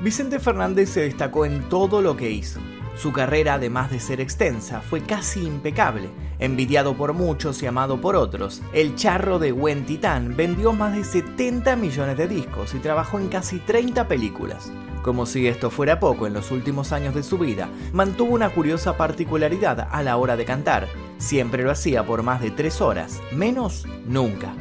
Vicente 0.00 0.40
Fernández 0.40 0.88
se 0.88 1.02
destacó 1.02 1.44
en 1.44 1.68
todo 1.68 2.00
lo 2.00 2.16
que 2.16 2.30
hizo. 2.30 2.58
Su 2.96 3.12
carrera, 3.12 3.54
además 3.54 3.90
de 3.90 4.00
ser 4.00 4.20
extensa, 4.20 4.80
fue 4.80 5.02
casi 5.02 5.46
impecable. 5.46 6.08
Envidiado 6.38 6.96
por 6.96 7.12
muchos 7.12 7.62
y 7.62 7.66
amado 7.66 8.00
por 8.00 8.16
otros, 8.16 8.62
el 8.72 8.94
charro 8.94 9.38
de 9.38 9.52
Buen 9.52 9.84
Titán 9.84 10.36
vendió 10.36 10.72
más 10.72 10.96
de 10.96 11.04
70 11.04 11.76
millones 11.76 12.16
de 12.16 12.28
discos 12.28 12.74
y 12.74 12.78
trabajó 12.78 13.18
en 13.18 13.28
casi 13.28 13.58
30 13.58 14.08
películas. 14.08 14.72
Como 15.02 15.26
si 15.26 15.46
esto 15.46 15.70
fuera 15.70 16.00
poco, 16.00 16.26
en 16.26 16.32
los 16.32 16.50
últimos 16.50 16.92
años 16.92 17.14
de 17.14 17.22
su 17.22 17.36
vida, 17.36 17.68
mantuvo 17.92 18.34
una 18.34 18.48
curiosa 18.48 18.96
particularidad 18.96 19.88
a 19.90 20.02
la 20.02 20.16
hora 20.16 20.36
de 20.36 20.46
cantar. 20.46 20.88
Siempre 21.18 21.62
lo 21.62 21.70
hacía 21.70 22.06
por 22.06 22.22
más 22.22 22.40
de 22.40 22.50
3 22.50 22.80
horas, 22.80 23.20
menos 23.32 23.86
nunca. 24.06 24.54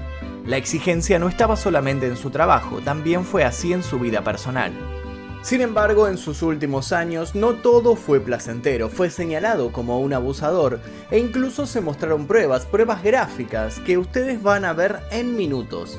La 0.45 0.57
exigencia 0.57 1.17
no 1.17 1.29
estaba 1.29 1.55
solamente 1.55 2.07
en 2.07 2.17
su 2.17 2.29
trabajo, 2.29 2.79
también 2.79 3.23
fue 3.23 3.45
así 3.45 3.71
en 3.71 3.83
su 3.83 3.99
vida 3.99 4.21
personal. 4.21 4.98
Sin 5.41 5.61
embargo, 5.61 6.09
en 6.09 6.17
sus 6.17 6.41
últimos 6.41 6.91
años 6.91 7.33
no 7.33 7.53
todo 7.53 7.95
fue 7.95 8.19
placentero, 8.19 8.89
fue 8.89 9.09
señalado 9.09 9.71
como 9.71 10.01
un 10.01 10.13
abusador 10.13 10.81
e 11.11 11.17
incluso 11.17 11.65
se 11.65 11.79
mostraron 11.79 12.27
pruebas, 12.27 12.65
pruebas 12.65 13.01
gráficas 13.03 13.79
que 13.79 13.97
ustedes 13.97 14.43
van 14.43 14.65
a 14.65 14.73
ver 14.73 14.99
en 15.11 15.37
minutos. 15.37 15.97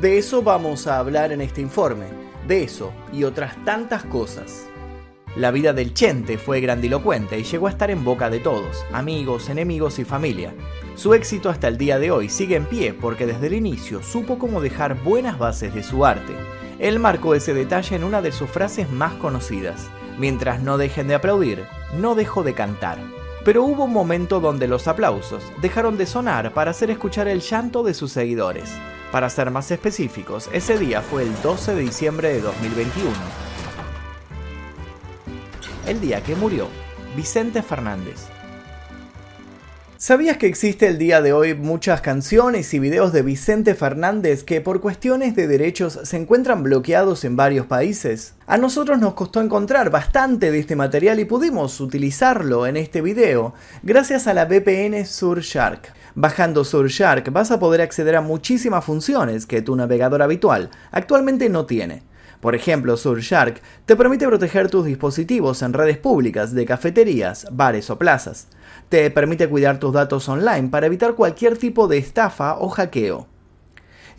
De 0.00 0.18
eso 0.18 0.42
vamos 0.42 0.88
a 0.88 0.98
hablar 0.98 1.30
en 1.30 1.40
este 1.40 1.60
informe, 1.60 2.06
de 2.48 2.64
eso 2.64 2.92
y 3.12 3.22
otras 3.22 3.64
tantas 3.64 4.04
cosas. 4.04 4.66
La 5.36 5.52
vida 5.52 5.72
del 5.72 5.94
Chente 5.94 6.36
fue 6.36 6.60
grandilocuente 6.60 7.38
y 7.38 7.44
llegó 7.44 7.68
a 7.68 7.70
estar 7.70 7.92
en 7.92 8.04
boca 8.04 8.28
de 8.28 8.40
todos, 8.40 8.84
amigos, 8.92 9.48
enemigos 9.48 10.00
y 10.00 10.04
familia. 10.04 10.52
Su 10.96 11.14
éxito 11.14 11.48
hasta 11.48 11.68
el 11.68 11.78
día 11.78 12.00
de 12.00 12.10
hoy 12.10 12.28
sigue 12.28 12.56
en 12.56 12.64
pie 12.64 12.92
porque 12.92 13.26
desde 13.26 13.46
el 13.46 13.54
inicio 13.54 14.02
supo 14.02 14.36
cómo 14.36 14.60
dejar 14.60 15.00
buenas 15.04 15.38
bases 15.38 15.72
de 15.72 15.84
su 15.84 16.04
arte 16.04 16.34
él 16.80 16.98
marcó 16.98 17.34
ese 17.34 17.52
detalle 17.52 17.94
en 17.94 18.04
una 18.04 18.22
de 18.22 18.32
sus 18.32 18.48
frases 18.48 18.90
más 18.90 19.12
conocidas. 19.14 19.90
Mientras 20.18 20.60
no 20.60 20.78
dejen 20.78 21.08
de 21.08 21.14
aplaudir, 21.14 21.66
no 21.98 22.14
dejo 22.14 22.42
de 22.42 22.54
cantar. 22.54 22.98
Pero 23.44 23.64
hubo 23.64 23.84
un 23.84 23.92
momento 23.92 24.40
donde 24.40 24.66
los 24.66 24.88
aplausos 24.88 25.42
dejaron 25.60 25.98
de 25.98 26.06
sonar 26.06 26.52
para 26.54 26.70
hacer 26.70 26.90
escuchar 26.90 27.28
el 27.28 27.40
llanto 27.40 27.82
de 27.82 27.92
sus 27.92 28.12
seguidores. 28.12 28.70
Para 29.12 29.28
ser 29.28 29.50
más 29.50 29.70
específicos, 29.70 30.48
ese 30.52 30.78
día 30.78 31.02
fue 31.02 31.22
el 31.22 31.42
12 31.42 31.74
de 31.74 31.80
diciembre 31.82 32.32
de 32.32 32.40
2021. 32.40 33.10
El 35.86 36.00
día 36.00 36.22
que 36.22 36.34
murió 36.34 36.68
Vicente 37.14 37.62
Fernández, 37.62 38.28
¿Sabías 40.02 40.38
que 40.38 40.46
existe 40.46 40.86
el 40.86 40.96
día 40.96 41.20
de 41.20 41.34
hoy 41.34 41.52
muchas 41.52 42.00
canciones 42.00 42.72
y 42.72 42.78
videos 42.78 43.12
de 43.12 43.20
Vicente 43.20 43.74
Fernández 43.74 44.44
que 44.44 44.62
por 44.62 44.80
cuestiones 44.80 45.36
de 45.36 45.46
derechos 45.46 46.00
se 46.04 46.16
encuentran 46.16 46.62
bloqueados 46.62 47.22
en 47.26 47.36
varios 47.36 47.66
países? 47.66 48.32
A 48.46 48.56
nosotros 48.56 48.98
nos 48.98 49.12
costó 49.12 49.42
encontrar 49.42 49.90
bastante 49.90 50.50
de 50.50 50.58
este 50.58 50.74
material 50.74 51.20
y 51.20 51.26
pudimos 51.26 51.78
utilizarlo 51.82 52.66
en 52.66 52.78
este 52.78 53.02
video 53.02 53.52
gracias 53.82 54.26
a 54.26 54.32
la 54.32 54.46
VPN 54.46 55.04
Surfshark. 55.04 55.92
Bajando 56.14 56.64
Surfshark 56.64 57.30
vas 57.30 57.50
a 57.50 57.60
poder 57.60 57.82
acceder 57.82 58.16
a 58.16 58.22
muchísimas 58.22 58.82
funciones 58.82 59.44
que 59.44 59.60
tu 59.60 59.76
navegador 59.76 60.22
habitual 60.22 60.70
actualmente 60.92 61.50
no 61.50 61.66
tiene. 61.66 62.04
Por 62.40 62.54
ejemplo, 62.54 62.96
Surfshark 62.96 63.60
te 63.84 63.96
permite 63.96 64.26
proteger 64.26 64.70
tus 64.70 64.86
dispositivos 64.86 65.60
en 65.60 65.74
redes 65.74 65.98
públicas 65.98 66.54
de 66.54 66.64
cafeterías, 66.64 67.46
bares 67.50 67.90
o 67.90 67.98
plazas 67.98 68.46
te 68.90 69.08
permite 69.10 69.48
cuidar 69.48 69.78
tus 69.78 69.92
datos 69.92 70.28
online 70.28 70.68
para 70.68 70.86
evitar 70.86 71.14
cualquier 71.14 71.56
tipo 71.56 71.86
de 71.86 71.96
estafa 71.96 72.58
o 72.58 72.68
hackeo. 72.68 73.29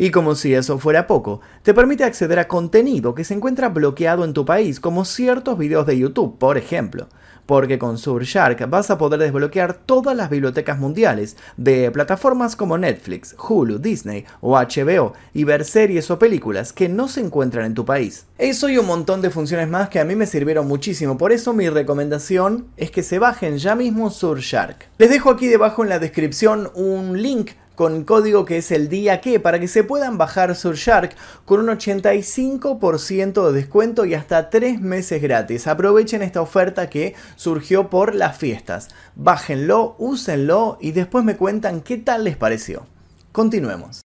Y 0.02 0.10
como 0.10 0.34
si 0.34 0.56
eso 0.56 0.80
fuera 0.80 1.06
poco, 1.06 1.42
te 1.62 1.76
permite 1.76 2.04
acceder 2.04 2.40
a 2.40 2.48
contenido 2.48 3.14
que 3.14 3.24
se 3.24 3.36
encuentra 3.36 3.70
bloqueado 3.70 4.26
en 4.26 4.34
tu 4.34 4.46
país, 4.46 4.80
como 4.80 5.06
ciertos 5.06 5.60
videos 5.60 5.86
de 5.86 6.00
YouTube, 6.00 6.40
por 6.40 6.58
ejemplo 6.58 7.08
porque 7.46 7.78
con 7.78 7.98
Surfshark 7.98 8.70
vas 8.70 8.92
a 8.92 8.98
poder 8.98 9.20
desbloquear 9.20 9.74
todas 9.74 10.16
las 10.16 10.30
bibliotecas 10.30 10.80
mundiales 10.80 11.36
de 11.58 11.92
plataformas 11.92 12.56
como 12.56 12.78
Netflix, 12.78 13.36
Hulu, 13.38 13.78
Disney 13.80 14.25
o 14.40 14.58
HBO 14.58 15.14
y 15.34 15.44
ver 15.44 15.66
series 15.66 16.09
o 16.12 16.18
películas 16.18 16.72
que 16.72 16.88
no 16.88 17.09
se 17.09 17.20
encuentran 17.20 17.66
en 17.66 17.74
tu 17.74 17.84
país. 17.84 18.25
Eso 18.38 18.70
y 18.70 18.78
un 18.78 18.86
montón 18.86 19.22
de 19.22 19.31
funciones 19.31 19.68
más 19.68 19.90
que 19.90 20.00
a 20.00 20.06
mí 20.06 20.16
me 20.16 20.28
sirvieron 20.28 20.66
muchísimo, 20.66 21.18
por 21.18 21.34
eso 21.34 21.54
mi 21.54 21.68
recomendación 21.68 22.68
es 22.78 22.90
que 22.90 23.04
se 23.04 23.20
bajen 23.20 23.58
ya 23.58 23.75
mismo 23.75 24.12
Surfshark. 24.12 24.88
Les 24.98 25.09
dejo 25.09 25.30
aquí 25.30 25.48
debajo 25.48 25.84
en 25.84 25.90
la 25.90 26.00
descripción 26.00 26.72
un 26.74 27.22
link 27.22 27.52
con 27.81 28.03
código 28.03 28.46
que 28.46 28.58
es 28.58 28.69
el 28.69 28.90
día 28.90 29.22
que 29.22 29.40
para 29.40 29.59
que 29.59 29.68
se 29.68 29.84
puedan 29.84 30.19
bajar 30.19 30.56
Surfshark 30.56 31.16
con 31.46 31.62
un 31.62 31.66
85% 31.66 33.47
de 33.47 33.53
descuento 33.53 34.06
y 34.06 34.14
hasta 34.14 34.52
3 34.52 34.80
meses 34.80 35.19
gratis. 35.19 35.66
Aprovechen 35.66 36.22
esta 36.22 36.42
oferta 36.44 36.92
que 36.92 37.16
surgió 37.38 37.90
por 37.90 38.14
las 38.14 38.38
fiestas. 38.38 38.90
Bájenlo, 39.16 39.96
úsenlo 39.97 40.78
y 40.80 40.92
después 40.92 41.25
me 41.25 41.38
cuentan 41.38 41.81
qué 41.81 41.97
tal 41.97 42.25
les 42.25 42.38
pareció. 42.38 42.86
Continuemos. 43.31 44.00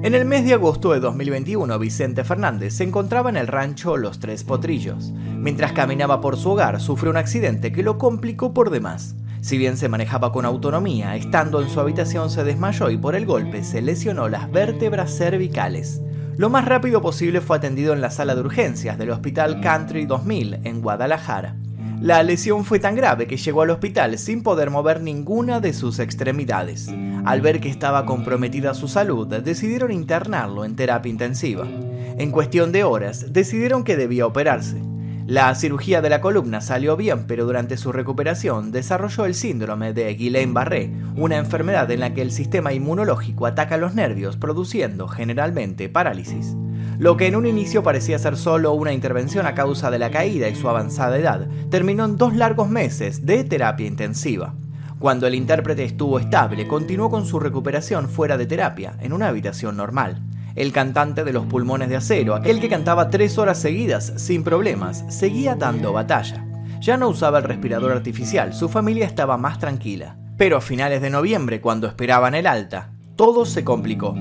En 0.00 0.14
el 0.14 0.24
mes 0.24 0.44
de 0.44 0.54
agosto 0.54 0.92
de 0.92 1.00
2021, 1.00 1.76
Vicente 1.80 2.22
Fernández 2.22 2.74
se 2.74 2.84
encontraba 2.84 3.30
en 3.30 3.36
el 3.36 3.48
rancho 3.48 3.96
Los 3.96 4.20
Tres 4.20 4.44
Potrillos. 4.44 5.10
Mientras 5.10 5.72
caminaba 5.72 6.20
por 6.20 6.36
su 6.36 6.50
hogar, 6.50 6.80
sufrió 6.80 7.10
un 7.10 7.16
accidente 7.16 7.72
que 7.72 7.82
lo 7.82 7.98
complicó 7.98 8.54
por 8.54 8.70
demás. 8.70 9.16
Si 9.40 9.58
bien 9.58 9.76
se 9.76 9.88
manejaba 9.88 10.30
con 10.30 10.44
autonomía, 10.44 11.16
estando 11.16 11.60
en 11.60 11.68
su 11.68 11.80
habitación 11.80 12.30
se 12.30 12.44
desmayó 12.44 12.90
y 12.90 12.96
por 12.96 13.16
el 13.16 13.26
golpe 13.26 13.64
se 13.64 13.82
lesionó 13.82 14.28
las 14.28 14.48
vértebras 14.52 15.18
cervicales. 15.18 16.00
Lo 16.36 16.48
más 16.48 16.64
rápido 16.64 17.02
posible 17.02 17.40
fue 17.40 17.56
atendido 17.56 17.92
en 17.92 18.00
la 18.00 18.12
sala 18.12 18.36
de 18.36 18.42
urgencias 18.42 18.98
del 18.98 19.10
Hospital 19.10 19.60
Country 19.60 20.06
2000 20.06 20.60
en 20.62 20.80
Guadalajara. 20.80 21.56
La 22.00 22.22
lesión 22.22 22.64
fue 22.64 22.78
tan 22.78 22.94
grave 22.94 23.26
que 23.26 23.36
llegó 23.36 23.62
al 23.62 23.70
hospital 23.70 24.18
sin 24.18 24.44
poder 24.44 24.70
mover 24.70 25.00
ninguna 25.00 25.58
de 25.58 25.72
sus 25.72 25.98
extremidades. 25.98 26.88
Al 27.24 27.40
ver 27.40 27.60
que 27.60 27.68
estaba 27.68 28.06
comprometida 28.06 28.72
su 28.74 28.86
salud, 28.86 29.26
decidieron 29.26 29.90
internarlo 29.90 30.64
en 30.64 30.76
terapia 30.76 31.10
intensiva. 31.10 31.66
En 31.66 32.30
cuestión 32.30 32.70
de 32.70 32.84
horas, 32.84 33.32
decidieron 33.32 33.82
que 33.82 33.96
debía 33.96 34.26
operarse. 34.26 34.80
La 35.26 35.54
cirugía 35.56 36.00
de 36.00 36.08
la 36.08 36.20
columna 36.20 36.60
salió 36.60 36.96
bien, 36.96 37.26
pero 37.26 37.44
durante 37.44 37.76
su 37.76 37.92
recuperación 37.92 38.70
desarrolló 38.70 39.26
el 39.26 39.34
síndrome 39.34 39.92
de 39.92 40.16
Guillain-Barré, 40.16 40.90
una 41.16 41.36
enfermedad 41.36 41.90
en 41.90 42.00
la 42.00 42.14
que 42.14 42.22
el 42.22 42.32
sistema 42.32 42.72
inmunológico 42.72 43.44
ataca 43.44 43.76
los 43.76 43.94
nervios, 43.94 44.36
produciendo 44.36 45.08
generalmente 45.08 45.88
parálisis. 45.88 46.56
Lo 46.98 47.16
que 47.16 47.28
en 47.28 47.36
un 47.36 47.46
inicio 47.46 47.84
parecía 47.84 48.18
ser 48.18 48.36
solo 48.36 48.72
una 48.72 48.92
intervención 48.92 49.46
a 49.46 49.54
causa 49.54 49.88
de 49.88 50.00
la 50.00 50.10
caída 50.10 50.48
y 50.48 50.56
su 50.56 50.68
avanzada 50.68 51.16
edad, 51.16 51.46
terminó 51.70 52.04
en 52.04 52.16
dos 52.16 52.34
largos 52.34 52.68
meses 52.68 53.24
de 53.24 53.44
terapia 53.44 53.86
intensiva. 53.86 54.54
Cuando 54.98 55.28
el 55.28 55.36
intérprete 55.36 55.84
estuvo 55.84 56.18
estable, 56.18 56.66
continuó 56.66 57.08
con 57.08 57.24
su 57.24 57.38
recuperación 57.38 58.08
fuera 58.08 58.36
de 58.36 58.46
terapia, 58.46 58.94
en 59.00 59.12
una 59.12 59.28
habitación 59.28 59.76
normal. 59.76 60.20
El 60.56 60.72
cantante 60.72 61.22
de 61.22 61.32
los 61.32 61.46
pulmones 61.46 61.88
de 61.88 61.94
acero, 61.94 62.34
aquel 62.34 62.58
que 62.58 62.68
cantaba 62.68 63.10
tres 63.10 63.38
horas 63.38 63.60
seguidas 63.60 64.14
sin 64.16 64.42
problemas, 64.42 65.04
seguía 65.08 65.54
dando 65.54 65.92
batalla. 65.92 66.44
Ya 66.80 66.96
no 66.96 67.08
usaba 67.08 67.38
el 67.38 67.44
respirador 67.44 67.92
artificial, 67.92 68.52
su 68.54 68.68
familia 68.68 69.06
estaba 69.06 69.36
más 69.36 69.60
tranquila. 69.60 70.16
Pero 70.36 70.56
a 70.56 70.60
finales 70.60 71.00
de 71.00 71.10
noviembre, 71.10 71.60
cuando 71.60 71.86
esperaban 71.86 72.34
el 72.34 72.48
alta, 72.48 72.90
todo 73.14 73.46
se 73.46 73.62
complicó. 73.62 74.16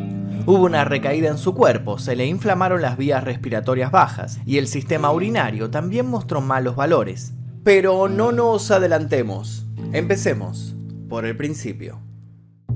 Hubo 0.50 0.64
una 0.64 0.86
recaída 0.86 1.28
en 1.28 1.38
su 1.38 1.54
cuerpo, 1.54 2.00
se 2.00 2.16
le 2.16 2.26
inflamaron 2.26 2.82
las 2.82 2.96
vías 2.96 3.22
respiratorias 3.22 3.92
bajas 3.92 4.40
y 4.46 4.60
el 4.60 4.70
sistema 4.70 5.12
urinario 5.12 5.70
también 5.70 6.06
mostró 6.06 6.40
malos 6.40 6.78
valores. 6.78 7.34
Pero 7.66 8.08
no 8.08 8.32
nos 8.32 8.72
adelantemos. 8.72 9.66
Empecemos 9.92 10.74
por 11.10 11.26
el 11.26 11.36
principio. 11.36 12.00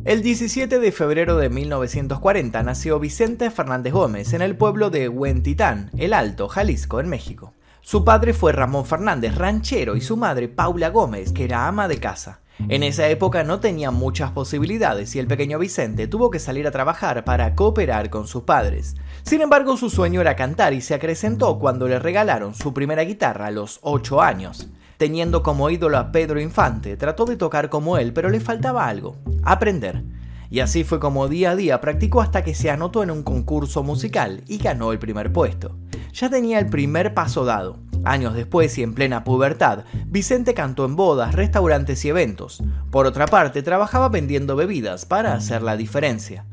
El 0.03 0.21
17 0.21 0.79
de 0.79 0.91
febrero 0.91 1.37
de 1.37 1.47
1940 1.47 2.61
nació 2.61 2.99
Vicente 2.99 3.49
Fernández 3.49 3.93
Gómez 3.93 4.34
en 4.34 4.41
el 4.41 4.57
pueblo 4.57 4.90
de 4.90 5.07
Huentitán, 5.07 5.91
El 5.97 6.11
Alto, 6.13 6.49
Jalisco, 6.49 6.99
en 6.99 7.07
México. 7.07 7.53
Su 7.79 8.03
padre 8.03 8.34
fue 8.34 8.51
Ramón 8.51 8.85
Fernández, 8.85 9.35
ranchero, 9.35 9.96
y 9.96 10.01
su 10.01 10.17
madre 10.17 10.49
Paula 10.49 10.90
Gómez, 10.90 11.31
que 11.31 11.46
era 11.46 11.69
ama 11.69 11.87
de 11.87 11.99
casa. 12.01 12.41
En 12.69 12.83
esa 12.83 13.07
época 13.07 13.43
no 13.43 13.59
tenía 13.59 13.91
muchas 13.91 14.31
posibilidades 14.31 15.15
y 15.15 15.19
el 15.19 15.27
pequeño 15.27 15.57
Vicente 15.59 16.07
tuvo 16.07 16.29
que 16.29 16.39
salir 16.39 16.67
a 16.67 16.71
trabajar 16.71 17.23
para 17.23 17.55
cooperar 17.55 18.09
con 18.09 18.27
sus 18.27 18.43
padres. 18.43 18.95
Sin 19.23 19.41
embargo, 19.41 19.77
su 19.77 19.89
sueño 19.89 20.21
era 20.21 20.35
cantar 20.35 20.73
y 20.73 20.81
se 20.81 20.93
acrecentó 20.93 21.57
cuando 21.59 21.87
le 21.87 21.99
regalaron 21.99 22.53
su 22.53 22.73
primera 22.73 23.03
guitarra 23.03 23.47
a 23.47 23.51
los 23.51 23.79
8 23.81 24.21
años. 24.21 24.69
Teniendo 24.97 25.41
como 25.41 25.69
ídolo 25.69 25.97
a 25.97 26.11
Pedro 26.11 26.39
Infante, 26.39 26.95
trató 26.97 27.25
de 27.25 27.35
tocar 27.35 27.69
como 27.69 27.97
él, 27.97 28.13
pero 28.13 28.29
le 28.29 28.39
faltaba 28.39 28.87
algo, 28.87 29.17
aprender. 29.43 30.03
Y 30.51 30.59
así 30.59 30.83
fue 30.83 30.99
como 30.99 31.27
día 31.27 31.51
a 31.51 31.55
día 31.55 31.81
practicó 31.81 32.21
hasta 32.21 32.43
que 32.43 32.53
se 32.53 32.69
anotó 32.69 33.01
en 33.01 33.09
un 33.09 33.23
concurso 33.23 33.83
musical 33.83 34.43
y 34.47 34.57
ganó 34.57 34.91
el 34.91 34.99
primer 34.99 35.31
puesto. 35.33 35.77
Ya 36.13 36.29
tenía 36.29 36.59
el 36.59 36.67
primer 36.67 37.13
paso 37.13 37.45
dado, 37.45 37.79
Años 38.03 38.33
después 38.33 38.77
y 38.77 38.83
en 38.83 38.93
plena 38.93 39.23
pubertad, 39.23 39.85
Vicente 40.07 40.53
cantó 40.53 40.85
en 40.85 40.95
bodas, 40.95 41.35
restaurantes 41.35 42.03
y 42.05 42.09
eventos. 42.09 42.63
Por 42.89 43.05
otra 43.05 43.27
parte, 43.27 43.61
trabajaba 43.61 44.09
vendiendo 44.09 44.55
bebidas 44.55 45.05
para 45.05 45.33
hacer 45.33 45.61
la 45.61 45.77
diferencia. 45.77 46.45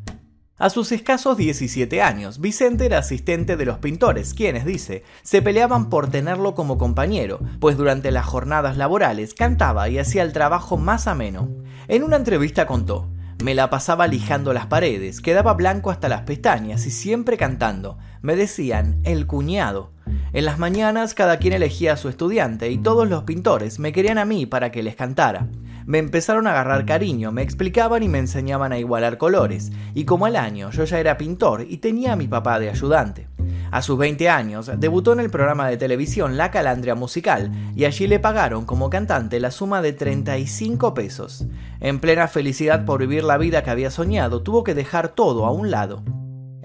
A 0.58 0.70
sus 0.70 0.90
escasos 0.90 1.36
17 1.36 2.02
años, 2.02 2.40
Vicente 2.40 2.84
era 2.84 2.98
asistente 2.98 3.56
de 3.56 3.64
los 3.64 3.78
pintores, 3.78 4.34
quienes, 4.34 4.64
dice, 4.64 5.04
se 5.22 5.40
peleaban 5.40 5.88
por 5.88 6.10
tenerlo 6.10 6.56
como 6.56 6.78
compañero, 6.78 7.38
pues 7.60 7.76
durante 7.76 8.10
las 8.10 8.26
jornadas 8.26 8.76
laborales 8.76 9.34
cantaba 9.34 9.88
y 9.88 9.98
hacía 9.98 10.22
el 10.22 10.32
trabajo 10.32 10.76
más 10.76 11.06
ameno. 11.06 11.48
En 11.86 12.02
una 12.02 12.16
entrevista 12.16 12.66
contó, 12.66 13.08
me 13.40 13.54
la 13.54 13.70
pasaba 13.70 14.08
lijando 14.08 14.52
las 14.52 14.66
paredes, 14.66 15.20
quedaba 15.20 15.54
blanco 15.54 15.92
hasta 15.92 16.08
las 16.08 16.22
pestañas 16.22 16.86
y 16.86 16.90
siempre 16.90 17.36
cantando. 17.36 17.96
Me 18.20 18.34
decían, 18.34 19.00
el 19.04 19.28
cuñado. 19.28 19.92
En 20.32 20.44
las 20.44 20.58
mañanas 20.58 21.14
cada 21.14 21.38
quien 21.38 21.54
elegía 21.54 21.94
a 21.94 21.96
su 21.96 22.08
estudiante 22.08 22.70
y 22.70 22.78
todos 22.78 23.08
los 23.08 23.25
pintores 23.25 23.78
me 23.78 23.92
querían 23.92 24.19
a 24.19 24.25
mí 24.25 24.46
para 24.46 24.70
que 24.70 24.82
les 24.82 24.96
cantara 24.96 25.48
me 25.88 25.96
empezaron 25.96 26.46
a 26.46 26.50
agarrar 26.50 26.84
cariño, 26.84 27.32
me 27.32 27.40
explicaban 27.40 28.02
y 28.02 28.08
me 28.08 28.19
enseñaban 28.19 28.72
a 28.72 28.78
igualar 28.78 29.16
colores, 29.16 29.72
y 29.94 30.04
como 30.04 30.26
al 30.26 30.36
año 30.36 30.70
yo 30.70 30.84
ya 30.84 31.00
era 31.00 31.16
pintor 31.16 31.64
y 31.66 31.78
tenía 31.78 32.12
a 32.12 32.16
mi 32.16 32.28
papá 32.28 32.58
de 32.58 32.69
ayudante. 32.69 33.26
A 33.70 33.80
sus 33.80 33.96
20 33.96 34.28
años, 34.28 34.70
debutó 34.76 35.14
en 35.14 35.20
el 35.20 35.30
programa 35.30 35.66
de 35.66 35.78
televisión 35.78 36.36
La 36.36 36.50
Calandria 36.50 36.94
Musical 36.94 37.50
y 37.74 37.86
allí 37.86 38.06
le 38.06 38.20
pagaron 38.20 38.66
como 38.66 38.90
cantante 38.90 39.40
la 39.40 39.50
suma 39.50 39.81
de 39.81 39.94
35 39.94 40.92
pesos. 40.92 41.46
En 41.81 42.00
plena 42.00 42.28
felicidad 42.28 42.84
por 42.84 43.00
vivir 43.00 43.24
la 43.24 43.38
vida 43.38 43.62
que 43.62 43.70
había 43.70 43.90
soñado, 43.90 44.42
tuvo 44.42 44.64
que 44.64 44.74
dejar 44.74 45.08
todo 45.08 45.46
a 45.46 45.52
un 45.52 45.70
lado. 45.70 46.02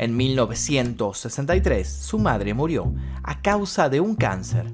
En 0.03 0.17
1963, 0.17 1.87
su 1.87 2.19
madre 2.19 2.53
murió 2.53 2.93
a 3.23 3.41
causa 3.41 3.87
de 3.87 4.01
un 4.01 4.15
cáncer. 4.15 4.65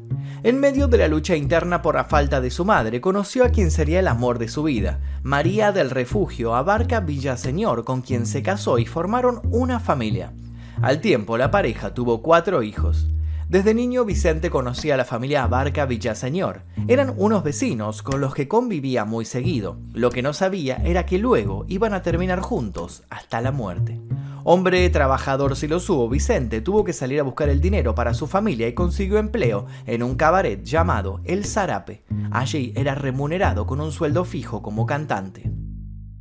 En 0.42 0.60
medio 0.60 0.88
de 0.88 0.98
la 0.98 1.08
lucha 1.08 1.36
interna 1.36 1.84
por 1.84 1.94
la 1.94 2.06
falta 2.06 2.42
de 2.42 2.50
su 2.50 2.66
madre, 2.66 3.00
conoció 3.00 3.46
a 3.46 3.50
quien 3.50 3.70
sería 3.70 4.00
el 4.00 4.08
amor 4.08 4.40
de 4.40 4.48
su 4.48 4.64
vida, 4.64 5.00
María 5.22 5.72
del 5.72 5.92
Refugio 5.92 6.56
Abarca 6.56 7.02
Villaseñor, 7.02 7.84
con 7.86 8.02
quien 8.02 8.26
se 8.26 8.42
casó 8.42 8.80
y 8.80 8.88
formaron 8.88 9.42
una 9.52 9.80
familia. 9.80 10.34
Al 10.82 11.00
tiempo, 11.00 11.38
la 11.38 11.52
pareja 11.52 11.94
tuvo 11.94 12.24
cuatro 12.24 12.64
hijos. 12.64 13.08
Desde 13.48 13.76
niño 13.76 14.06
Vicente 14.06 14.50
conocía 14.50 14.96
a 14.96 14.98
la 14.98 15.06
familia 15.06 15.44
Abarca 15.44 15.86
Villaseñor. 15.86 16.64
Eran 16.88 17.14
unos 17.18 17.44
vecinos 17.44 18.02
con 18.02 18.20
los 18.20 18.34
que 18.34 18.48
convivía 18.48 19.06
muy 19.06 19.26
seguido. 19.26 19.78
Lo 19.94 20.10
que 20.10 20.24
no 20.24 20.34
sabía 20.34 20.78
era 20.78 21.06
que 21.06 21.20
luego 21.20 21.66
iban 21.68 21.94
a 21.94 22.02
terminar 22.02 22.40
juntos 22.40 23.04
hasta 23.12 23.42
la 23.42 23.52
muerte. 23.52 24.00
Hombre 24.44 24.90
trabajador 24.90 25.56
si 25.56 25.68
lo 25.68 25.80
subo, 25.80 26.10
Vicente 26.10 26.62
tuvo 26.62 26.84
que 26.84 26.94
salir 26.94 27.20
a 27.20 27.24
buscar 27.24 27.50
el 27.50 27.62
dinero 27.62 27.96
para 27.96 28.14
su 28.14 28.28
familia 28.28 28.68
y 28.68 28.74
consiguió 28.74 29.18
empleo 29.18 29.66
en 29.86 30.04
un 30.04 30.16
cabaret 30.16 30.64
llamado 30.64 31.22
El 31.26 31.46
Zarape. 31.46 32.04
Allí 32.32 32.74
era 32.76 32.96
remunerado 32.96 33.66
con 33.66 33.82
un 33.82 33.92
sueldo 33.92 34.26
fijo 34.26 34.62
como 34.62 34.86
cantante. 34.86 35.52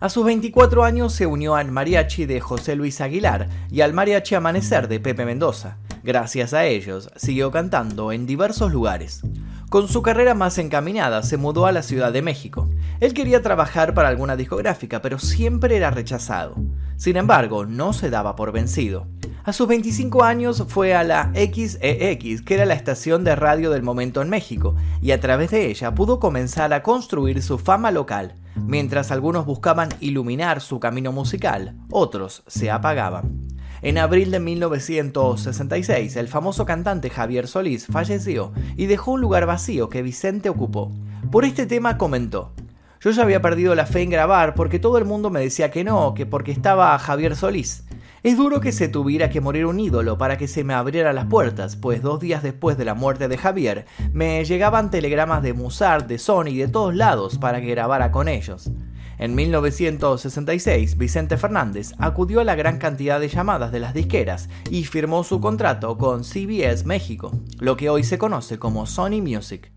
A 0.01 0.09
sus 0.09 0.25
24 0.25 0.85
años 0.85 1.13
se 1.13 1.27
unió 1.27 1.57
al 1.57 1.73
mariachi 1.73 2.25
de 2.27 2.41
José 2.41 2.77
Luis 2.77 3.01
Aguilar 3.01 3.49
y 3.71 3.81
al 3.81 3.93
mariachi 3.93 4.37
Amanecer 4.37 4.87
de 4.87 5.01
Pepe 5.01 5.25
Mendoza. 5.25 5.79
Gracias 6.05 6.55
a 6.55 6.65
ellos, 6.65 7.11
siguió 7.17 7.51
cantando 7.51 8.13
en 8.13 8.25
diversos 8.25 8.73
lugares. 8.73 9.23
Con 9.71 9.89
su 9.89 10.01
carrera 10.01 10.35
más 10.35 10.57
encaminada, 10.59 11.23
se 11.23 11.37
mudó 11.37 11.67
a 11.67 11.73
la 11.73 11.83
Ciudad 11.83 12.13
de 12.13 12.23
México. 12.23 12.71
Él 13.01 13.13
quería 13.13 13.43
trabajar 13.43 13.93
para 13.93 14.09
alguna 14.09 14.35
discográfica, 14.35 15.03
pero 15.03 15.19
siempre 15.19 15.77
era 15.77 15.91
rechazado. 15.91 16.55
Sin 16.99 17.17
embargo, 17.17 17.65
no 17.65 17.93
se 17.93 18.11
daba 18.11 18.35
por 18.35 18.51
vencido. 18.51 19.07
A 19.45 19.53
sus 19.53 19.69
25 19.69 20.25
años 20.25 20.65
fue 20.67 20.97
a 20.97 21.05
la 21.05 21.31
XEX, 21.33 21.79
e 21.81 22.19
que 22.45 22.55
era 22.55 22.67
la 22.67 22.75
estación 22.75 23.23
de 23.23 23.37
radio 23.37 23.71
del 23.71 23.85
momento 23.85 24.21
en 24.21 24.29
México, 24.29 24.75
y 25.01 25.13
a 25.13 25.21
través 25.21 25.53
de 25.53 25.67
ella 25.71 25.95
pudo 25.95 26.19
comenzar 26.19 26.73
a 26.73 26.83
construir 26.83 27.41
su 27.41 27.57
fama 27.57 27.93
local. 27.93 28.35
Mientras 28.57 29.13
algunos 29.13 29.47
buscaban 29.47 29.91
iluminar 30.01 30.61
su 30.61 30.81
camino 30.81 31.13
musical, 31.13 31.77
otros 31.89 32.43
se 32.49 32.69
apagaban. 32.69 33.47
En 33.81 33.97
abril 33.97 34.33
de 34.33 34.41
1966, 34.41 36.17
el 36.17 36.27
famoso 36.27 36.67
cantante 36.67 37.11
Javier 37.11 37.47
Solís 37.47 37.87
falleció 37.87 38.53
y 38.77 38.87
dejó 38.87 39.13
un 39.13 39.21
lugar 39.21 39.47
vacío 39.47 39.89
que 39.89 40.03
Vicente 40.03 40.49
ocupó. 40.49 40.91
Por 41.31 41.45
este 41.45 41.65
tema 41.65 41.97
comentó, 41.97 42.53
yo 43.01 43.11
ya 43.11 43.23
había 43.23 43.41
perdido 43.41 43.75
la 43.75 43.87
fe 43.87 44.03
en 44.03 44.11
grabar 44.11 44.55
porque 44.55 44.79
todo 44.79 44.99
el 44.99 45.05
mundo 45.05 45.31
me 45.31 45.41
decía 45.41 45.71
que 45.71 45.85
no, 45.85 46.15
que 46.15 46.27
porque 46.27 46.53
estaba 46.53 46.99
Javier 46.99 47.37
Solís. 47.37 47.85
Es 48.25 48.37
duro 48.37 48.61
que 48.61 48.73
se 48.73 48.89
tuviera 48.89 49.31
que 49.31 49.41
morir 49.41 49.67
un 49.67 49.79
ídolo 49.79 50.19
para 50.19 50.37
que 50.37 50.49
se 50.49 50.65
me 50.65 50.75
abrieran 50.75 51.15
las 51.15 51.27
puertas, 51.27 51.77
pues 51.77 52.03
dos 52.03 52.19
días 52.19 52.43
después 52.43 52.77
de 52.77 52.85
la 52.85 52.95
muerte 52.95 53.29
de 53.29 53.39
Javier 53.39 53.87
me 54.13 54.45
llegaban 54.45 54.91
telegramas 54.91 55.43
de 55.43 55.53
Musart, 55.53 56.09
de 56.09 56.19
Sony, 56.19 56.57
de 56.57 56.67
todos 56.67 56.97
lados 56.97 57.39
para 57.39 57.61
que 57.61 57.71
grabara 57.71 58.11
con 58.11 58.27
ellos. 58.27 58.71
En 59.19 59.35
1966, 59.35 60.97
Vicente 60.97 61.37
Fernández 61.37 61.93
acudió 61.99 62.41
a 62.41 62.45
la 62.45 62.55
gran 62.55 62.79
cantidad 62.79 63.19
de 63.19 63.29
llamadas 63.29 63.73
de 63.73 63.81
las 63.81 63.95
disqueras 63.95 64.49
y 64.71 64.85
firmó 64.85 65.25
su 65.25 65.41
contrato 65.41 65.97
con 65.99 66.23
CBS 66.23 66.87
México, 66.87 67.33
lo 67.59 67.77
que 67.77 67.91
hoy 67.91 68.05
se 68.05 68.19
conoce 68.19 68.59
como 68.59 68.87
Sony 68.87 69.21
Music. 69.21 69.73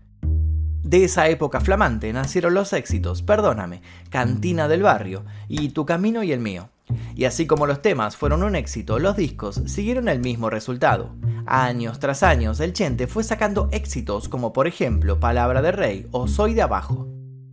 De 0.92 1.04
esa 1.04 1.26
época 1.28 1.62
flamante 1.62 2.12
nacieron 2.12 2.52
los 2.52 2.74
éxitos 2.74 3.22
Perdóname, 3.22 3.80
Cantina 4.10 4.68
del 4.68 4.82
Barrio 4.82 5.24
y 5.48 5.70
Tu 5.70 5.86
Camino 5.86 6.22
y 6.22 6.32
el 6.32 6.40
Mío. 6.40 6.68
Y 7.14 7.24
así 7.24 7.46
como 7.46 7.66
los 7.66 7.80
temas 7.80 8.14
fueron 8.14 8.42
un 8.42 8.54
éxito, 8.56 8.98
los 8.98 9.16
discos 9.16 9.62
siguieron 9.64 10.06
el 10.10 10.18
mismo 10.18 10.50
resultado. 10.50 11.14
Años 11.46 11.98
tras 11.98 12.22
años, 12.22 12.60
el 12.60 12.74
Chente 12.74 13.06
fue 13.06 13.24
sacando 13.24 13.70
éxitos 13.72 14.28
como 14.28 14.52
por 14.52 14.66
ejemplo 14.66 15.18
Palabra 15.18 15.62
de 15.62 15.72
Rey 15.72 16.08
o 16.10 16.28
Soy 16.28 16.52
de 16.52 16.60
Abajo. 16.60 17.08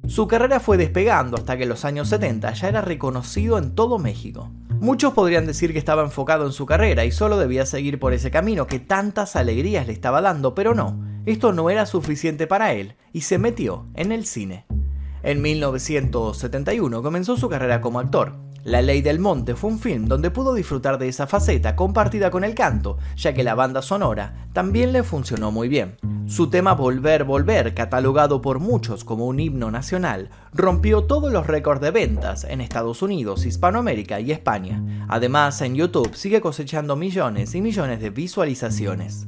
Su 0.05 0.27
carrera 0.27 0.59
fue 0.59 0.75
despegando 0.75 1.37
hasta 1.37 1.55
que 1.55 1.63
en 1.63 1.69
los 1.69 1.85
años 1.85 2.09
70 2.09 2.51
ya 2.51 2.67
era 2.67 2.81
reconocido 2.81 3.57
en 3.57 3.73
todo 3.73 3.99
México. 3.99 4.51
Muchos 4.81 5.13
podrían 5.13 5.45
decir 5.45 5.71
que 5.71 5.79
estaba 5.79 6.03
enfocado 6.03 6.45
en 6.45 6.51
su 6.51 6.65
carrera 6.65 7.05
y 7.05 7.13
solo 7.13 7.37
debía 7.37 7.65
seguir 7.65 7.99
por 7.99 8.11
ese 8.11 8.31
camino 8.31 8.67
que 8.67 8.79
tantas 8.79 9.37
alegrías 9.37 9.87
le 9.87 9.93
estaba 9.93 10.19
dando, 10.19 10.53
pero 10.55 10.75
no, 10.75 11.08
esto 11.25 11.53
no 11.53 11.69
era 11.69 11.85
suficiente 11.85 12.47
para 12.47 12.73
él 12.73 12.95
y 13.13 13.21
se 13.21 13.37
metió 13.37 13.85
en 13.95 14.11
el 14.11 14.25
cine. 14.25 14.65
En 15.21 15.41
1971 15.41 17.03
comenzó 17.03 17.35
su 17.35 17.49
carrera 17.49 17.81
como 17.81 17.99
actor. 17.99 18.37
La 18.63 18.81
Ley 18.81 19.01
del 19.01 19.19
Monte 19.19 19.55
fue 19.55 19.69
un 19.69 19.79
film 19.79 20.05
donde 20.05 20.31
pudo 20.31 20.53
disfrutar 20.53 20.97
de 20.97 21.07
esa 21.07 21.27
faceta 21.27 21.75
compartida 21.75 22.29
con 22.29 22.43
el 22.43 22.55
canto, 22.55 22.97
ya 23.15 23.33
que 23.33 23.43
la 23.43 23.55
banda 23.55 23.81
sonora 23.81 24.49
también 24.53 24.91
le 24.91 25.03
funcionó 25.03 25.51
muy 25.51 25.69
bien. 25.69 25.97
Su 26.27 26.49
tema 26.49 26.73
Volver, 26.73 27.23
Volver, 27.23 27.73
catalogado 27.73 28.41
por 28.41 28.59
muchos 28.59 29.03
como 29.03 29.27
un 29.27 29.39
himno 29.39 29.71
nacional, 29.71 30.29
rompió 30.53 31.05
todos 31.05 31.31
los 31.31 31.47
récords 31.47 31.81
de 31.81 31.91
ventas 31.91 32.43
en 32.43 32.61
Estados 32.61 33.01
Unidos, 33.01 33.45
Hispanoamérica 33.45 34.19
y 34.19 34.31
España. 34.31 35.05
Además, 35.07 35.61
en 35.61 35.75
YouTube 35.75 36.13
sigue 36.15 36.41
cosechando 36.41 36.95
millones 36.95 37.55
y 37.55 37.61
millones 37.61 38.01
de 38.01 38.09
visualizaciones. 38.09 39.27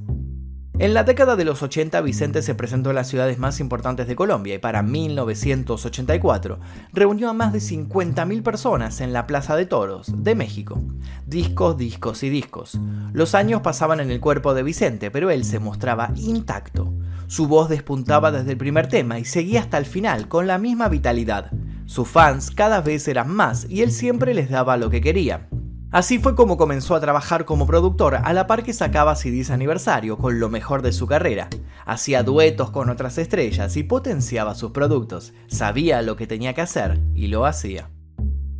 En 0.80 0.94
la 0.94 1.04
década 1.04 1.36
de 1.36 1.46
los 1.46 1.62
80 1.62 2.02
Vicente 2.02 2.42
se 2.42 2.56
presentó 2.56 2.90
en 2.90 2.96
las 2.96 3.08
ciudades 3.08 3.38
más 3.38 3.60
importantes 3.60 4.08
de 4.08 4.16
Colombia 4.16 4.56
y 4.56 4.60
para 4.60 4.82
1984 4.82 6.60
reunió 6.94 7.30
a 7.30 7.34
más 7.34 7.54
de 7.54 7.60
50.000 7.60 8.42
personas 8.42 9.02
en 9.02 9.14
la 9.14 9.28
Plaza 9.28 9.56
de 9.56 9.66
Toros 9.66 10.12
de 10.24 10.34
México. 10.34 10.82
Discos, 11.28 11.78
discos 11.78 12.24
y 12.24 12.30
discos. 12.30 12.80
Los 13.14 13.36
años 13.36 13.62
pasaban 13.62 14.00
en 14.00 14.10
el 14.10 14.20
cuerpo 14.20 14.54
de 14.54 14.64
Vicente, 14.64 15.12
pero 15.12 15.30
él 15.30 15.46
se 15.46 15.60
mostraba 15.60 16.12
intacto. 16.16 16.92
Su 17.28 17.48
voz 17.48 17.70
despuntaba 17.70 18.32
desde 18.32 18.52
el 18.52 18.58
primer 18.58 18.88
tema 18.88 19.20
y 19.20 19.26
seguía 19.26 19.62
hasta 19.62 19.78
el 19.78 19.86
final 19.86 20.28
con 20.28 20.48
la 20.48 20.58
misma 20.58 20.90
vitalidad. 20.90 21.52
Sus 21.86 22.08
fans 22.08 22.50
cada 22.50 22.82
vez 22.82 23.08
eran 23.08 23.30
más 23.30 23.68
y 23.70 23.84
él 23.84 23.92
siempre 23.92 24.34
les 24.34 24.50
daba 24.50 24.78
lo 24.78 24.90
que 24.90 25.02
querían. 25.02 25.61
Así 25.92 26.20
fue 26.20 26.36
como 26.36 26.56
comenzó 26.56 26.96
a 26.96 27.02
trabajar 27.02 27.44
como 27.44 27.68
productor 27.68 28.16
a 28.16 28.32
la 28.32 28.48
par 28.48 28.64
que 28.64 28.72
sacaba 28.72 29.16
CDs 29.18 29.52
aniversario 29.52 30.18
con 30.18 30.40
lo 30.40 30.48
mejor 30.48 30.82
de 30.82 30.94
su 30.94 31.06
carrera. 31.06 31.50
Hacía 31.86 32.24
duetos 32.24 32.72
con 32.72 32.90
otras 32.90 33.18
estrellas 33.18 33.76
y 33.76 33.84
potenciaba 33.84 34.56
sus 34.56 34.72
productos. 34.72 35.34
Sabía 35.48 36.02
lo 36.02 36.16
que 36.16 36.28
tenía 36.28 36.54
que 36.54 36.62
hacer 36.62 37.02
y 37.14 37.28
lo 37.28 37.46
hacía. 37.46 37.90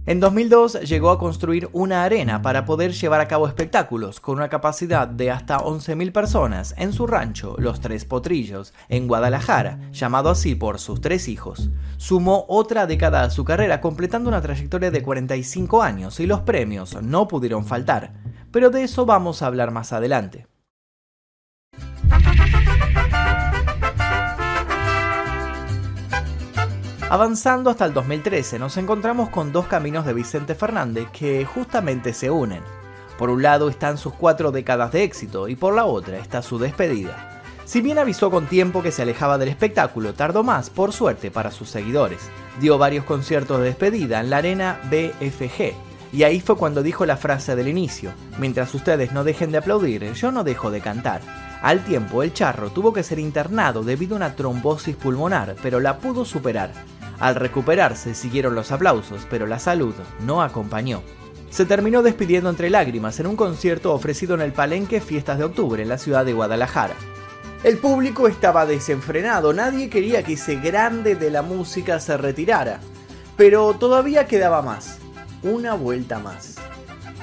En 0.08 0.20
2002 0.20 0.82
llegó 0.82 1.12
a 1.12 1.20
construir 1.20 1.70
una 1.74 2.04
arena 2.04 2.42
para 2.42 2.66
poder 2.66 2.92
llevar 2.92 3.22
a 3.22 3.28
cabo 3.28 3.48
espectáculos 3.48 4.20
con 4.20 4.38
una 4.38 4.50
capacidad 4.50 5.08
de 5.08 5.30
hasta 5.30 5.60
11.000 5.60 6.12
personas 6.12 6.74
en 6.80 6.92
su 6.92 7.06
rancho 7.06 7.56
Los 7.60 7.82
Tres 7.82 8.06
Potrillos, 8.06 8.74
en 8.90 9.08
Guadalajara, 9.08 9.92
llamado 9.92 10.32
así 10.32 10.56
por 10.56 10.80
sus 10.80 11.02
tres 11.02 11.28
hijos. 11.28 11.70
Sumó 11.98 12.46
otra 12.48 12.88
década 12.88 13.22
a 13.22 13.30
su 13.30 13.46
carrera 13.46 13.80
completando 13.80 14.28
una 14.28 14.42
trayectoria 14.42 14.90
de 14.90 15.04
45 15.04 15.84
años 15.84 16.20
y 16.20 16.26
los 16.26 16.42
premios 16.42 17.00
no 17.04 17.28
pudieron 17.28 17.64
faltar, 17.64 18.14
pero 18.50 18.72
de 18.72 18.84
eso 18.84 19.06
vamos 19.06 19.44
a 19.44 19.46
hablar 19.46 19.70
más 19.70 19.94
adelante. 19.94 20.48
Avanzando 27.12 27.70
hasta 27.70 27.84
el 27.84 27.94
2013 27.94 28.58
nos 28.58 28.78
encontramos 28.78 29.28
con 29.28 29.52
dos 29.52 29.68
caminos 29.68 30.06
de 30.06 30.14
Vicente 30.14 30.56
Fernández 30.56 31.10
que 31.12 31.44
justamente 31.44 32.14
se 32.14 32.32
unen. 32.32 32.64
Por 33.18 33.30
un 33.30 33.44
lado 33.44 33.68
están 33.68 33.98
sus 33.98 34.14
cuatro 34.14 34.54
décadas 34.54 34.94
de 34.94 35.04
éxito 35.04 35.50
y 35.50 35.58
por 35.58 35.76
la 35.76 35.84
otra 35.84 36.20
está 36.20 36.42
su 36.42 36.58
despedida. 36.58 37.42
Si 37.66 37.82
bien 37.82 38.00
avisó 38.00 38.32
con 38.32 38.48
tiempo 38.48 38.82
que 38.82 38.94
se 38.94 39.02
alejaba 39.02 39.38
del 39.38 39.50
espectáculo, 39.50 40.14
tardó 40.14 40.44
más, 40.44 40.70
por 40.70 40.94
suerte, 40.94 41.32
para 41.32 41.52
sus 41.52 41.68
seguidores. 41.70 42.30
Dio 42.62 42.78
varios 42.78 43.04
conciertos 43.04 43.60
de 43.60 43.66
despedida 43.66 44.22
en 44.22 44.30
la 44.30 44.38
arena 44.38 44.80
BFG, 44.90 45.74
Y 46.14 46.24
ahí 46.24 46.40
fue 46.40 46.56
cuando 46.56 46.82
dijo 46.82 47.06
la 47.06 47.18
frase 47.18 47.58
del 47.58 47.68
inicio, 47.68 48.14
mientras 48.38 48.74
ustedes 48.74 49.12
no 49.12 49.26
dejen 49.26 49.52
de 49.52 49.58
aplaudir, 49.58 50.14
yo 50.14 50.32
no 50.32 50.46
dejo 50.46 50.72
de 50.72 50.80
cantar. 50.80 51.20
Al 51.62 51.84
tiempo, 51.84 52.24
el 52.24 52.34
charro 52.34 52.70
tuvo 52.70 52.94
que 52.94 53.04
ser 53.04 53.20
internado 53.20 53.84
debido 53.84 54.16
a 54.16 54.18
una 54.18 54.36
trombosis 54.36 54.96
pulmonar, 54.96 55.58
pero 55.62 55.82
la 55.82 56.00
pudo 56.00 56.26
superar. 56.26 56.72
Al 57.22 57.36
recuperarse 57.36 58.16
siguieron 58.16 58.56
los 58.56 58.72
aplausos, 58.72 59.28
pero 59.30 59.46
la 59.46 59.60
salud 59.60 59.94
no 60.26 60.42
acompañó. 60.42 61.04
Se 61.52 61.66
terminó 61.66 62.02
despidiendo 62.02 62.50
entre 62.50 62.72
lágrimas 62.72 63.20
en 63.20 63.28
un 63.28 63.36
concierto 63.36 63.94
ofrecido 63.94 64.34
en 64.34 64.42
el 64.42 64.54
Palenque 64.54 65.00
Fiestas 65.00 65.38
de 65.38 65.44
Octubre 65.44 65.84
en 65.84 65.90
la 65.90 66.00
ciudad 66.00 66.26
de 66.26 66.34
Guadalajara. 66.34 66.96
El 67.64 67.78
público 67.78 68.28
estaba 68.28 68.66
desenfrenado, 68.66 69.54
nadie 69.54 69.88
quería 69.88 70.24
que 70.24 70.34
ese 70.34 70.56
grande 70.56 71.16
de 71.16 71.30
la 71.30 71.44
música 71.44 72.00
se 72.00 72.18
retirara, 72.18 72.80
pero 73.38 73.76
todavía 73.76 74.26
quedaba 74.26 74.64
más 74.64 74.98
una 75.44 75.76
vuelta 75.76 76.18
más. 76.18 76.56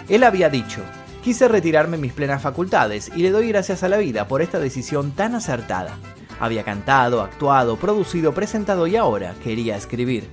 Él 0.08 0.22
había 0.22 0.48
dicho, 0.48 0.80
quise 1.24 1.48
retirarme 1.48 1.98
mis 1.98 2.12
plenas 2.12 2.40
facultades 2.40 3.10
y 3.16 3.22
le 3.22 3.30
doy 3.30 3.48
gracias 3.48 3.82
a 3.82 3.88
la 3.88 3.98
vida 3.98 4.28
por 4.28 4.42
esta 4.42 4.60
decisión 4.60 5.10
tan 5.10 5.34
acertada. 5.34 5.98
Había 6.40 6.64
cantado, 6.64 7.22
actuado, 7.22 7.76
producido, 7.76 8.32
presentado 8.32 8.86
y 8.86 8.96
ahora 8.96 9.34
quería 9.42 9.76
escribir. 9.76 10.28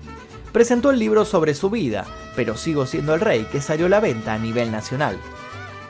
Presentó 0.52 0.92
el 0.92 1.00
libro 1.00 1.26
sobre 1.26 1.54
su 1.54 1.70
vida, 1.70 2.06
pero 2.36 2.56
sigo 2.56 2.86
siendo 2.86 3.14
el 3.14 3.22
rey 3.22 3.48
que 3.52 3.62
salió 3.62 3.88
a 3.88 3.90
la 3.90 4.00
venta 4.00 4.34
a 4.34 4.40
nivel 4.40 4.72
nacional. 4.72 5.18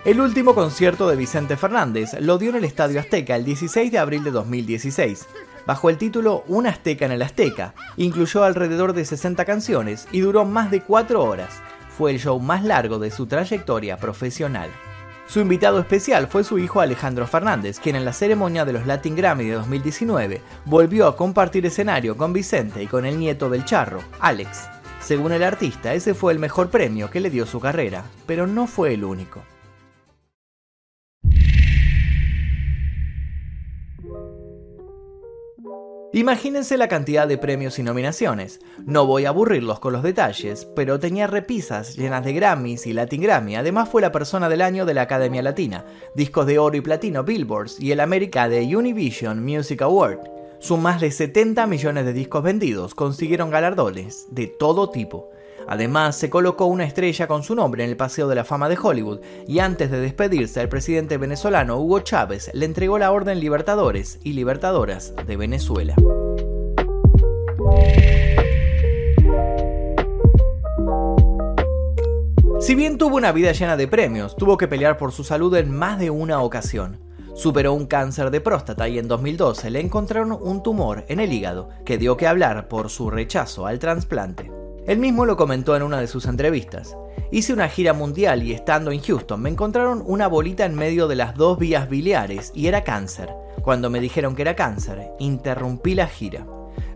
El 0.06 0.22
último 0.22 0.54
concierto 0.54 1.08
de 1.08 1.16
Vicente 1.16 1.58
Fernández 1.58 2.14
lo 2.20 2.38
dio 2.38 2.52
en 2.52 2.58
el 2.58 2.64
Estadio 2.64 3.00
Azteca 3.00 3.36
el 3.36 3.44
16 3.44 3.92
de 3.92 3.98
abril 4.00 4.24
de 4.24 4.32
2016, 4.32 5.28
bajo 5.66 5.90
el 5.90 5.98
título 5.98 6.44
Un 6.48 6.68
Azteca 6.68 7.06
en 7.06 7.12
el 7.12 7.22
Azteca. 7.22 7.74
Incluyó 7.98 8.44
alrededor 8.44 8.94
de 8.94 9.06
60 9.06 9.46
canciones 9.46 10.08
y 10.12 10.20
duró 10.20 10.46
más 10.46 10.70
de 10.70 10.82
4 10.82 11.24
horas, 11.24 11.62
fue 11.98 12.12
el 12.12 12.20
show 12.20 12.40
más 12.40 12.64
largo 12.64 13.00
de 13.00 13.10
su 13.10 13.26
trayectoria 13.26 13.98
profesional. 13.98 14.70
Su 15.28 15.40
invitado 15.40 15.80
especial 15.80 16.28
fue 16.28 16.44
su 16.44 16.60
hijo 16.60 16.82
Alejandro 16.82 17.26
Fernández, 17.26 17.80
quien 17.80 17.96
en 17.96 18.06
la 18.06 18.14
ceremonia 18.14 18.64
de 18.64 18.74
los 18.74 18.86
Latin 18.86 19.16
Grammy 19.16 19.46
de 19.46 19.56
2019 19.56 20.42
volvió 20.66 21.08
a 21.08 21.18
compartir 21.18 21.66
escenario 21.66 22.16
con 22.16 22.32
Vicente 22.32 22.84
y 22.84 22.88
con 22.88 23.06
el 23.06 23.18
nieto 23.18 23.50
del 23.50 23.66
charro, 23.66 24.02
Alex. 24.20 24.70
Según 25.02 25.32
el 25.32 25.44
artista, 25.44 25.94
ese 25.94 26.14
fue 26.14 26.32
el 26.32 26.40
mejor 26.40 26.70
premio 26.70 27.10
que 27.10 27.20
le 27.20 27.32
dio 27.32 27.46
su 27.46 27.60
carrera, 27.60 28.06
pero 28.28 28.46
no 28.46 28.68
fue 28.68 28.94
el 28.94 29.04
único. 29.04 29.42
Imagínense 36.16 36.78
la 36.78 36.88
cantidad 36.88 37.28
de 37.28 37.38
premios 37.38 37.78
y 37.78 37.84
nominaciones. 37.84 38.62
No 38.86 39.06
voy 39.06 39.26
a 39.26 39.30
aburrirlos 39.30 39.82
con 39.82 39.92
los 39.92 40.02
detalles, 40.02 40.64
pero 40.74 40.98
tenía 40.98 41.28
repisas 41.28 41.98
llenas 41.98 42.24
de 42.24 42.32
Grammys 42.32 42.88
y 42.88 42.94
Latin 42.94 43.22
Grammy. 43.22 43.58
Además 43.58 43.90
fue 43.90 44.02
la 44.02 44.14
persona 44.14 44.48
del 44.48 44.62
año 44.62 44.86
de 44.86 44.94
la 44.94 45.02
Academia 45.02 45.42
Latina, 45.42 45.84
discos 46.16 46.46
de 46.46 46.58
oro 46.58 46.78
y 46.78 46.80
platino 46.80 47.26
Billboards 47.26 47.82
y 47.82 47.92
el 47.92 48.00
América 48.00 48.48
de 48.48 48.62
Univision 48.78 49.44
Music 49.44 49.82
Award. 49.82 50.20
Sus 50.60 50.80
más 50.80 51.02
de 51.02 51.12
70 51.12 51.68
millones 51.68 52.06
de 52.06 52.14
discos 52.14 52.44
vendidos 52.44 52.96
consiguieron 52.96 53.50
galardones 53.50 54.28
de 54.32 54.48
todo 54.48 54.90
tipo. 54.92 55.32
Además, 55.68 56.16
se 56.16 56.30
colocó 56.30 56.66
una 56.66 56.84
estrella 56.84 57.28
con 57.28 57.44
su 57.44 57.56
nombre 57.56 57.84
en 57.84 57.90
el 57.90 57.98
Paseo 57.98 58.28
de 58.28 58.36
la 58.36 58.44
Fama 58.44 58.70
de 58.70 58.78
Hollywood 58.82 59.20
y 59.48 59.60
antes 59.60 59.90
de 59.90 60.00
despedirse, 60.00 60.62
el 60.62 60.70
presidente 60.70 61.18
venezolano 61.18 61.78
Hugo 61.78 62.02
Chávez 62.02 62.52
le 62.54 62.66
entregó 62.66 63.00
la 63.00 63.12
Orden 63.12 63.40
Libertadores 63.40 64.20
y 64.24 64.34
Libertadoras 64.34 65.14
de 65.26 65.38
Venezuela. 65.38 65.96
Si 72.60 72.74
bien 72.74 72.98
tuvo 72.98 73.18
una 73.18 73.32
vida 73.32 73.52
llena 73.52 73.78
de 73.78 73.88
premios, 73.88 74.36
tuvo 74.36 74.58
que 74.58 74.68
pelear 74.68 74.98
por 74.98 75.12
su 75.12 75.24
salud 75.24 75.56
en 75.56 75.70
más 75.70 76.00
de 76.00 76.10
una 76.10 76.42
ocasión. 76.42 77.00
Superó 77.36 77.74
un 77.74 77.86
cáncer 77.86 78.32
de 78.32 78.42
próstata 78.42 78.88
y 78.88 78.98
en 78.98 79.08
2012 79.08 79.70
le 79.70 79.82
encontraron 79.82 80.32
un 80.32 80.64
tumor 80.64 81.06
en 81.10 81.20
el 81.20 81.34
hígado 81.34 81.70
que 81.86 81.98
dio 81.98 82.18
que 82.18 82.28
hablar 82.28 82.68
por 82.68 82.90
su 82.90 83.12
rechazo 83.12 83.68
al 83.68 83.78
trasplante. 83.78 84.50
Él 84.88 85.00
mismo 85.00 85.26
lo 85.26 85.36
comentó 85.36 85.76
en 85.76 85.84
una 85.84 86.00
de 86.00 86.08
sus 86.08 86.26
entrevistas. 86.28 86.96
Hice 87.32 87.54
una 87.54 87.70
gira 87.70 87.94
mundial 87.94 88.44
y 88.44 88.54
estando 88.54 88.92
en 88.92 89.02
Houston 89.02 89.42
me 89.42 89.50
encontraron 89.50 90.04
una 90.06 90.28
bolita 90.28 90.64
en 90.64 90.76
medio 90.76 91.08
de 91.08 91.16
las 91.16 91.36
dos 91.36 91.58
vías 91.58 91.90
biliares 91.90 92.52
y 92.54 92.68
era 92.68 92.84
cáncer. 92.84 93.34
Cuando 93.64 93.90
me 93.90 94.00
dijeron 94.00 94.36
que 94.36 94.44
era 94.44 94.56
cáncer, 94.56 95.12
interrumpí 95.18 95.96
la 95.96 96.08
gira. 96.08 96.46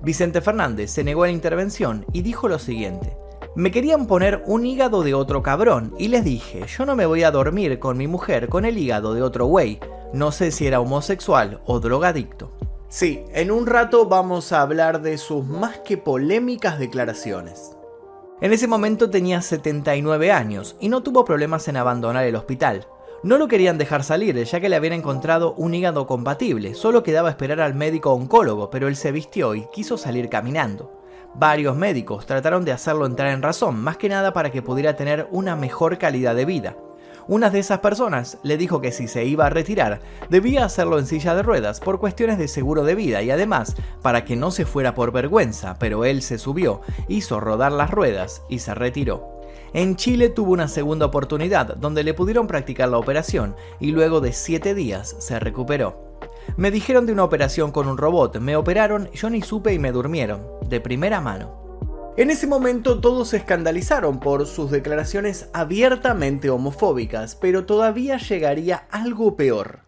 Vicente 0.03 0.39
Fernández 0.41 0.91
se 0.91 1.03
negó 1.03 1.23
a 1.23 1.27
la 1.27 1.33
intervención 1.33 2.05
y 2.13 2.21
dijo 2.21 2.47
lo 2.47 2.59
siguiente. 2.59 3.17
Me 3.55 3.71
querían 3.71 4.05
poner 4.05 4.43
un 4.45 4.67
hígado 4.67 5.01
de 5.01 5.15
otro 5.15 5.41
cabrón 5.41 5.95
y 5.97 6.09
les 6.09 6.23
dije, 6.23 6.65
yo 6.67 6.85
no 6.85 6.95
me 6.95 7.07
voy 7.07 7.23
a 7.23 7.31
dormir 7.31 7.79
con 7.79 7.97
mi 7.97 8.07
mujer 8.07 8.49
con 8.49 8.65
el 8.65 8.77
hígado 8.77 9.15
de 9.15 9.23
otro 9.23 9.47
güey. 9.47 9.79
No 10.13 10.31
sé 10.31 10.51
si 10.51 10.67
era 10.67 10.79
homosexual 10.79 11.59
o 11.65 11.79
drogadicto. 11.79 12.51
Sí, 12.87 13.23
en 13.33 13.51
un 13.51 13.65
rato 13.65 14.07
vamos 14.07 14.51
a 14.51 14.61
hablar 14.61 15.01
de 15.01 15.17
sus 15.17 15.45
más 15.45 15.79
que 15.79 15.97
polémicas 15.97 16.79
declaraciones. 16.79 17.75
En 18.41 18.53
ese 18.53 18.67
momento 18.67 19.09
tenía 19.09 19.41
79 19.41 20.31
años 20.31 20.77
y 20.79 20.87
no 20.87 21.03
tuvo 21.03 21.25
problemas 21.25 21.67
en 21.67 21.75
abandonar 21.75 22.23
el 22.23 22.37
hospital. 22.37 22.87
No 23.21 23.37
lo 23.37 23.49
querían 23.49 23.77
dejar 23.77 24.05
salir, 24.05 24.41
ya 24.41 24.61
que 24.61 24.69
le 24.69 24.77
habían 24.77 24.93
encontrado 24.93 25.53
un 25.55 25.73
hígado 25.73 26.07
compatible, 26.07 26.73
solo 26.73 27.03
quedaba 27.03 27.29
esperar 27.29 27.59
al 27.59 27.75
médico 27.75 28.13
oncólogo, 28.13 28.69
pero 28.69 28.87
él 28.87 28.95
se 28.95 29.11
vistió 29.11 29.55
y 29.55 29.67
quiso 29.73 29.97
salir 29.97 30.29
caminando. 30.29 31.01
Varios 31.35 31.75
médicos 31.75 32.25
trataron 32.25 32.63
de 32.63 32.71
hacerlo 32.71 33.05
entrar 33.05 33.29
en 33.33 33.41
razón, 33.41 33.77
más 33.81 33.97
que 33.97 34.07
nada 34.07 34.31
para 34.31 34.51
que 34.51 34.61
pudiera 34.61 34.95
tener 34.95 35.27
una 35.31 35.57
mejor 35.57 35.97
calidad 35.97 36.33
de 36.33 36.45
vida. 36.45 36.77
Una 37.29 37.51
de 37.51 37.59
esas 37.59 37.77
personas 37.77 38.39
le 38.41 38.57
dijo 38.57 38.81
que 38.81 38.91
si 38.91 39.07
se 39.07 39.23
iba 39.23 39.45
a 39.45 39.51
retirar, 39.51 39.99
debía 40.31 40.65
hacerlo 40.65 40.97
en 40.97 41.05
silla 41.05 41.35
de 41.35 41.43
ruedas 41.43 41.79
por 41.79 41.99
cuestiones 41.99 42.39
de 42.39 42.47
seguro 42.47 42.83
de 42.83 42.95
vida 42.95 43.21
y 43.21 43.29
además 43.29 43.75
para 44.01 44.25
que 44.25 44.35
no 44.35 44.49
se 44.49 44.65
fuera 44.65 44.95
por 44.95 45.11
vergüenza, 45.11 45.77
pero 45.77 46.05
él 46.05 46.23
se 46.23 46.39
subió, 46.39 46.81
hizo 47.07 47.39
rodar 47.39 47.71
las 47.71 47.91
ruedas 47.91 48.41
y 48.49 48.57
se 48.57 48.73
retiró. 48.73 49.41
En 49.73 49.95
Chile 49.95 50.29
tuvo 50.29 50.53
una 50.53 50.67
segunda 50.67 51.05
oportunidad 51.05 51.75
donde 51.75 52.03
le 52.03 52.15
pudieron 52.15 52.47
practicar 52.47 52.89
la 52.89 52.97
operación 52.97 53.55
y 53.79 53.91
luego 53.91 54.21
de 54.21 54.33
7 54.33 54.73
días 54.73 55.15
se 55.19 55.39
recuperó. 55.39 56.17
Me 56.57 56.71
dijeron 56.71 57.05
de 57.05 57.13
una 57.13 57.25
operación 57.25 57.71
con 57.71 57.87
un 57.87 57.99
robot, 57.99 58.39
me 58.39 58.55
operaron, 58.55 59.07
yo 59.11 59.29
ni 59.29 59.43
supe 59.43 59.71
y 59.71 59.77
me 59.77 59.91
durmieron, 59.91 60.41
de 60.67 60.81
primera 60.81 61.21
mano. 61.21 61.58
En 62.17 62.29
ese 62.29 62.47
momento 62.47 62.99
todos 62.99 63.29
se 63.29 63.37
escandalizaron 63.37 64.19
por 64.19 64.45
sus 64.45 64.71
declaraciones 64.71 65.49
abiertamente 65.53 66.49
homofóbicas, 66.49 67.35
pero 67.35 67.65
todavía 67.65 68.17
llegaría 68.17 68.87
algo 68.91 69.35
peor. 69.37 69.81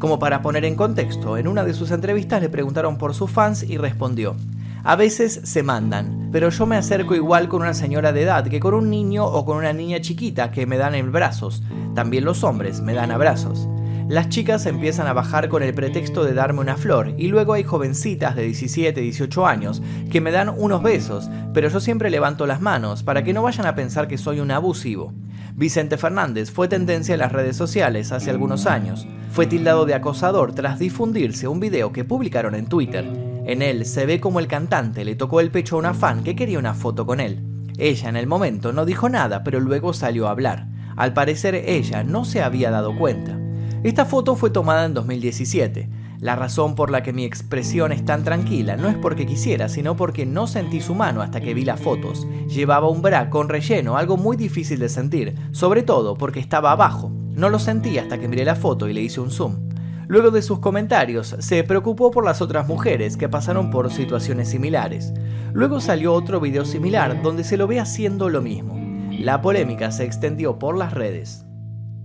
Como 0.00 0.18
para 0.18 0.40
poner 0.40 0.64
en 0.64 0.76
contexto, 0.76 1.36
en 1.36 1.46
una 1.46 1.62
de 1.62 1.74
sus 1.74 1.90
entrevistas 1.90 2.40
le 2.40 2.48
preguntaron 2.48 2.96
por 2.96 3.14
sus 3.14 3.30
fans 3.30 3.62
y 3.62 3.76
respondió, 3.76 4.34
a 4.82 4.96
veces 4.96 5.42
se 5.44 5.62
mandan, 5.62 6.30
pero 6.32 6.48
yo 6.48 6.64
me 6.64 6.76
acerco 6.76 7.14
igual 7.14 7.48
con 7.48 7.60
una 7.60 7.74
señora 7.74 8.12
de 8.12 8.22
edad 8.22 8.48
que 8.48 8.60
con 8.60 8.72
un 8.72 8.88
niño 8.88 9.26
o 9.26 9.44
con 9.44 9.58
una 9.58 9.74
niña 9.74 10.00
chiquita 10.00 10.50
que 10.50 10.64
me 10.64 10.78
dan 10.78 10.94
en 10.94 11.12
brazos. 11.12 11.62
También 11.94 12.24
los 12.24 12.42
hombres 12.44 12.80
me 12.80 12.94
dan 12.94 13.10
abrazos. 13.10 13.68
Las 14.10 14.28
chicas 14.28 14.66
empiezan 14.66 15.06
a 15.06 15.12
bajar 15.12 15.48
con 15.48 15.62
el 15.62 15.72
pretexto 15.72 16.24
de 16.24 16.34
darme 16.34 16.58
una 16.58 16.76
flor 16.76 17.14
y 17.16 17.28
luego 17.28 17.52
hay 17.52 17.62
jovencitas 17.62 18.34
de 18.34 18.42
17, 18.42 19.00
18 19.00 19.46
años 19.46 19.82
que 20.10 20.20
me 20.20 20.32
dan 20.32 20.48
unos 20.48 20.82
besos, 20.82 21.30
pero 21.54 21.68
yo 21.68 21.78
siempre 21.78 22.10
levanto 22.10 22.44
las 22.48 22.60
manos 22.60 23.04
para 23.04 23.22
que 23.22 23.32
no 23.32 23.44
vayan 23.44 23.66
a 23.66 23.76
pensar 23.76 24.08
que 24.08 24.18
soy 24.18 24.40
un 24.40 24.50
abusivo. 24.50 25.12
Vicente 25.54 25.96
Fernández 25.96 26.50
fue 26.50 26.66
tendencia 26.66 27.12
en 27.12 27.20
las 27.20 27.30
redes 27.30 27.56
sociales 27.56 28.10
hace 28.10 28.30
algunos 28.30 28.66
años. 28.66 29.06
Fue 29.30 29.46
tildado 29.46 29.86
de 29.86 29.94
acosador 29.94 30.54
tras 30.54 30.80
difundirse 30.80 31.46
un 31.46 31.60
video 31.60 31.92
que 31.92 32.02
publicaron 32.02 32.56
en 32.56 32.66
Twitter. 32.66 33.04
En 33.46 33.62
él 33.62 33.86
se 33.86 34.06
ve 34.06 34.18
como 34.18 34.40
el 34.40 34.48
cantante 34.48 35.04
le 35.04 35.14
tocó 35.14 35.38
el 35.38 35.52
pecho 35.52 35.76
a 35.76 35.78
una 35.78 35.94
fan 35.94 36.24
que 36.24 36.34
quería 36.34 36.58
una 36.58 36.74
foto 36.74 37.06
con 37.06 37.20
él. 37.20 37.44
Ella 37.78 38.08
en 38.08 38.16
el 38.16 38.26
momento 38.26 38.72
no 38.72 38.86
dijo 38.86 39.08
nada, 39.08 39.44
pero 39.44 39.60
luego 39.60 39.92
salió 39.92 40.26
a 40.26 40.32
hablar. 40.32 40.66
Al 40.96 41.12
parecer 41.12 41.54
ella 41.54 42.02
no 42.02 42.24
se 42.24 42.42
había 42.42 42.72
dado 42.72 42.96
cuenta. 42.98 43.38
Esta 43.82 44.04
foto 44.04 44.36
fue 44.36 44.50
tomada 44.50 44.84
en 44.84 44.92
2017. 44.92 45.88
La 46.20 46.36
razón 46.36 46.74
por 46.74 46.90
la 46.90 47.02
que 47.02 47.14
mi 47.14 47.24
expresión 47.24 47.92
es 47.92 48.04
tan 48.04 48.24
tranquila 48.24 48.76
no 48.76 48.88
es 48.88 48.96
porque 48.96 49.24
quisiera, 49.24 49.70
sino 49.70 49.96
porque 49.96 50.26
no 50.26 50.46
sentí 50.46 50.82
su 50.82 50.94
mano 50.94 51.22
hasta 51.22 51.40
que 51.40 51.54
vi 51.54 51.64
las 51.64 51.80
fotos. 51.80 52.26
Llevaba 52.46 52.90
un 52.90 53.00
bra 53.00 53.30
con 53.30 53.48
relleno, 53.48 53.96
algo 53.96 54.18
muy 54.18 54.36
difícil 54.36 54.80
de 54.80 54.90
sentir, 54.90 55.34
sobre 55.52 55.82
todo 55.82 56.14
porque 56.14 56.40
estaba 56.40 56.72
abajo. 56.72 57.10
No 57.30 57.48
lo 57.48 57.58
sentí 57.58 57.96
hasta 57.96 58.20
que 58.20 58.28
miré 58.28 58.44
la 58.44 58.54
foto 58.54 58.86
y 58.86 58.92
le 58.92 59.00
hice 59.00 59.22
un 59.22 59.30
zoom. 59.30 59.70
Luego 60.08 60.30
de 60.30 60.42
sus 60.42 60.58
comentarios, 60.58 61.36
se 61.38 61.64
preocupó 61.64 62.10
por 62.10 62.26
las 62.26 62.42
otras 62.42 62.68
mujeres 62.68 63.16
que 63.16 63.30
pasaron 63.30 63.70
por 63.70 63.90
situaciones 63.90 64.50
similares. 64.50 65.14
Luego 65.54 65.80
salió 65.80 66.12
otro 66.12 66.38
video 66.38 66.66
similar 66.66 67.22
donde 67.22 67.44
se 67.44 67.56
lo 67.56 67.66
ve 67.66 67.80
haciendo 67.80 68.28
lo 68.28 68.42
mismo. 68.42 68.78
La 69.10 69.40
polémica 69.40 69.90
se 69.90 70.04
extendió 70.04 70.58
por 70.58 70.76
las 70.76 70.92
redes. 70.92 71.46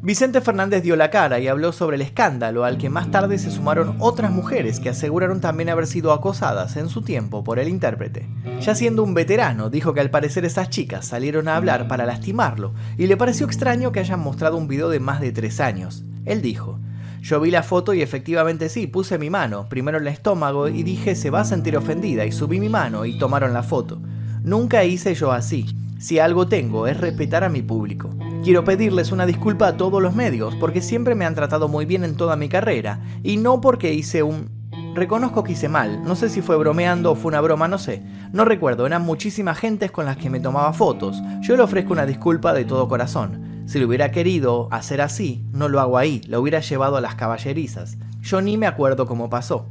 Vicente 0.05 0.39
Fernández 0.39 0.83
dio 0.83 0.95
la 0.95 1.09
cara 1.09 1.39
y 1.39 1.47
habló 1.47 1.71
sobre 1.71 1.95
el 1.95 2.03
escándalo 2.03 2.63
al 2.63 2.77
que 2.77 2.91
más 2.91 3.09
tarde 3.09 3.39
se 3.39 3.49
sumaron 3.49 3.95
otras 3.97 4.29
mujeres 4.29 4.79
que 4.79 4.89
aseguraron 4.89 5.41
también 5.41 5.67
haber 5.67 5.87
sido 5.87 6.13
acosadas 6.13 6.77
en 6.77 6.89
su 6.89 7.01
tiempo 7.01 7.43
por 7.43 7.57
el 7.57 7.67
intérprete. 7.67 8.29
Ya 8.61 8.75
siendo 8.75 9.01
un 9.01 9.15
veterano, 9.15 9.71
dijo 9.71 9.95
que 9.95 10.01
al 10.01 10.11
parecer 10.11 10.45
esas 10.45 10.69
chicas 10.69 11.07
salieron 11.07 11.47
a 11.47 11.55
hablar 11.55 11.87
para 11.87 12.05
lastimarlo 12.05 12.75
y 12.99 13.07
le 13.07 13.17
pareció 13.17 13.47
extraño 13.47 13.91
que 13.91 13.99
hayan 13.99 14.19
mostrado 14.19 14.57
un 14.57 14.67
video 14.67 14.89
de 14.89 14.99
más 14.99 15.21
de 15.21 15.31
tres 15.31 15.59
años. 15.59 16.03
Él 16.23 16.43
dijo, 16.43 16.79
yo 17.21 17.39
vi 17.39 17.49
la 17.49 17.63
foto 17.63 17.95
y 17.95 18.03
efectivamente 18.03 18.69
sí, 18.69 18.85
puse 18.85 19.17
mi 19.17 19.31
mano, 19.31 19.67
primero 19.69 19.97
en 19.97 20.03
el 20.03 20.13
estómago 20.13 20.67
y 20.67 20.83
dije 20.83 21.15
se 21.15 21.31
va 21.31 21.39
a 21.39 21.45
sentir 21.45 21.75
ofendida 21.77 22.25
y 22.25 22.31
subí 22.31 22.59
mi 22.59 22.69
mano 22.69 23.07
y 23.07 23.17
tomaron 23.17 23.53
la 23.53 23.63
foto. 23.63 23.99
Nunca 24.43 24.83
hice 24.83 25.15
yo 25.15 25.31
así. 25.31 25.65
Si 25.97 26.19
algo 26.19 26.47
tengo 26.47 26.85
es 26.85 26.95
respetar 26.95 27.43
a 27.43 27.49
mi 27.49 27.63
público. 27.63 28.11
Quiero 28.45 28.63
pedirles 28.63 29.11
una 29.11 29.25
disculpa 29.25 29.69
a 29.69 29.75
todos 29.75 30.03
los 30.03 30.13
medios 30.13 30.53
porque 30.57 30.83
siempre 30.83 31.15
me 31.15 31.25
han 31.25 31.33
tratado 31.33 31.67
muy 31.67 31.85
bien 31.85 32.03
en 32.03 32.15
toda 32.15 32.35
mi 32.35 32.47
carrera 32.47 32.99
y 33.23 33.37
no 33.37 33.59
porque 33.59 33.95
hice 33.95 34.21
un... 34.21 34.51
Reconozco 34.93 35.43
que 35.43 35.53
hice 35.53 35.67
mal, 35.67 36.03
no 36.03 36.15
sé 36.15 36.29
si 36.29 36.43
fue 36.43 36.55
bromeando 36.55 37.11
o 37.11 37.15
fue 37.15 37.29
una 37.29 37.41
broma, 37.41 37.67
no 37.67 37.79
sé. 37.79 38.03
No 38.33 38.45
recuerdo, 38.45 38.85
eran 38.85 39.01
muchísimas 39.01 39.57
gentes 39.57 39.89
con 39.89 40.05
las 40.05 40.17
que 40.17 40.29
me 40.29 40.39
tomaba 40.39 40.73
fotos. 40.73 41.23
Yo 41.41 41.57
le 41.57 41.63
ofrezco 41.63 41.93
una 41.93 42.05
disculpa 42.05 42.53
de 42.53 42.65
todo 42.65 42.87
corazón. 42.87 43.63
Si 43.65 43.79
lo 43.79 43.87
hubiera 43.87 44.11
querido 44.11 44.67
hacer 44.69 45.01
así, 45.01 45.43
no 45.51 45.67
lo 45.67 45.81
hago 45.81 45.97
ahí, 45.97 46.21
lo 46.27 46.39
hubiera 46.39 46.59
llevado 46.59 46.97
a 46.97 47.01
las 47.01 47.15
caballerizas. 47.15 47.97
Yo 48.21 48.41
ni 48.41 48.57
me 48.57 48.67
acuerdo 48.67 49.07
cómo 49.07 49.27
pasó. 49.27 49.69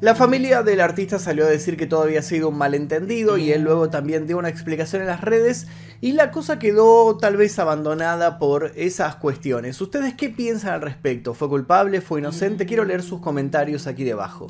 La 0.00 0.14
familia 0.14 0.62
del 0.62 0.80
artista 0.80 1.18
salió 1.18 1.44
a 1.44 1.50
decir 1.50 1.76
que 1.76 1.86
todo 1.86 2.04
había 2.04 2.22
sido 2.22 2.48
un 2.48 2.56
malentendido 2.56 3.36
y 3.36 3.52
él 3.52 3.60
luego 3.60 3.90
también 3.90 4.26
dio 4.26 4.38
una 4.38 4.48
explicación 4.48 5.02
en 5.02 5.08
las 5.08 5.20
redes 5.20 5.66
y 6.00 6.12
la 6.12 6.30
cosa 6.30 6.58
quedó 6.58 7.18
tal 7.18 7.36
vez 7.36 7.58
abandonada 7.58 8.38
por 8.38 8.72
esas 8.76 9.16
cuestiones. 9.16 9.78
¿Ustedes 9.78 10.14
qué 10.14 10.30
piensan 10.30 10.72
al 10.72 10.80
respecto? 10.80 11.34
¿Fue 11.34 11.50
culpable? 11.50 12.00
¿Fue 12.00 12.20
inocente? 12.20 12.64
Quiero 12.64 12.86
leer 12.86 13.02
sus 13.02 13.20
comentarios 13.20 13.86
aquí 13.86 14.04
debajo. 14.04 14.46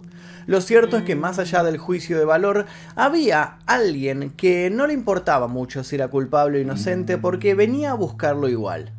Lo 0.46 0.60
cierto 0.60 0.96
es 0.96 1.02
que 1.02 1.16
más 1.16 1.40
allá 1.40 1.64
del 1.64 1.78
juicio 1.78 2.16
de 2.16 2.24
valor, 2.24 2.66
había 2.94 3.58
alguien 3.66 4.30
que 4.36 4.70
no 4.70 4.86
le 4.86 4.92
importaba 4.92 5.48
mucho 5.48 5.82
si 5.82 5.96
era 5.96 6.06
culpable 6.06 6.58
o 6.58 6.62
inocente 6.62 7.18
porque 7.18 7.56
venía 7.56 7.90
a 7.90 7.94
buscarlo 7.94 8.48
igual. 8.48 8.92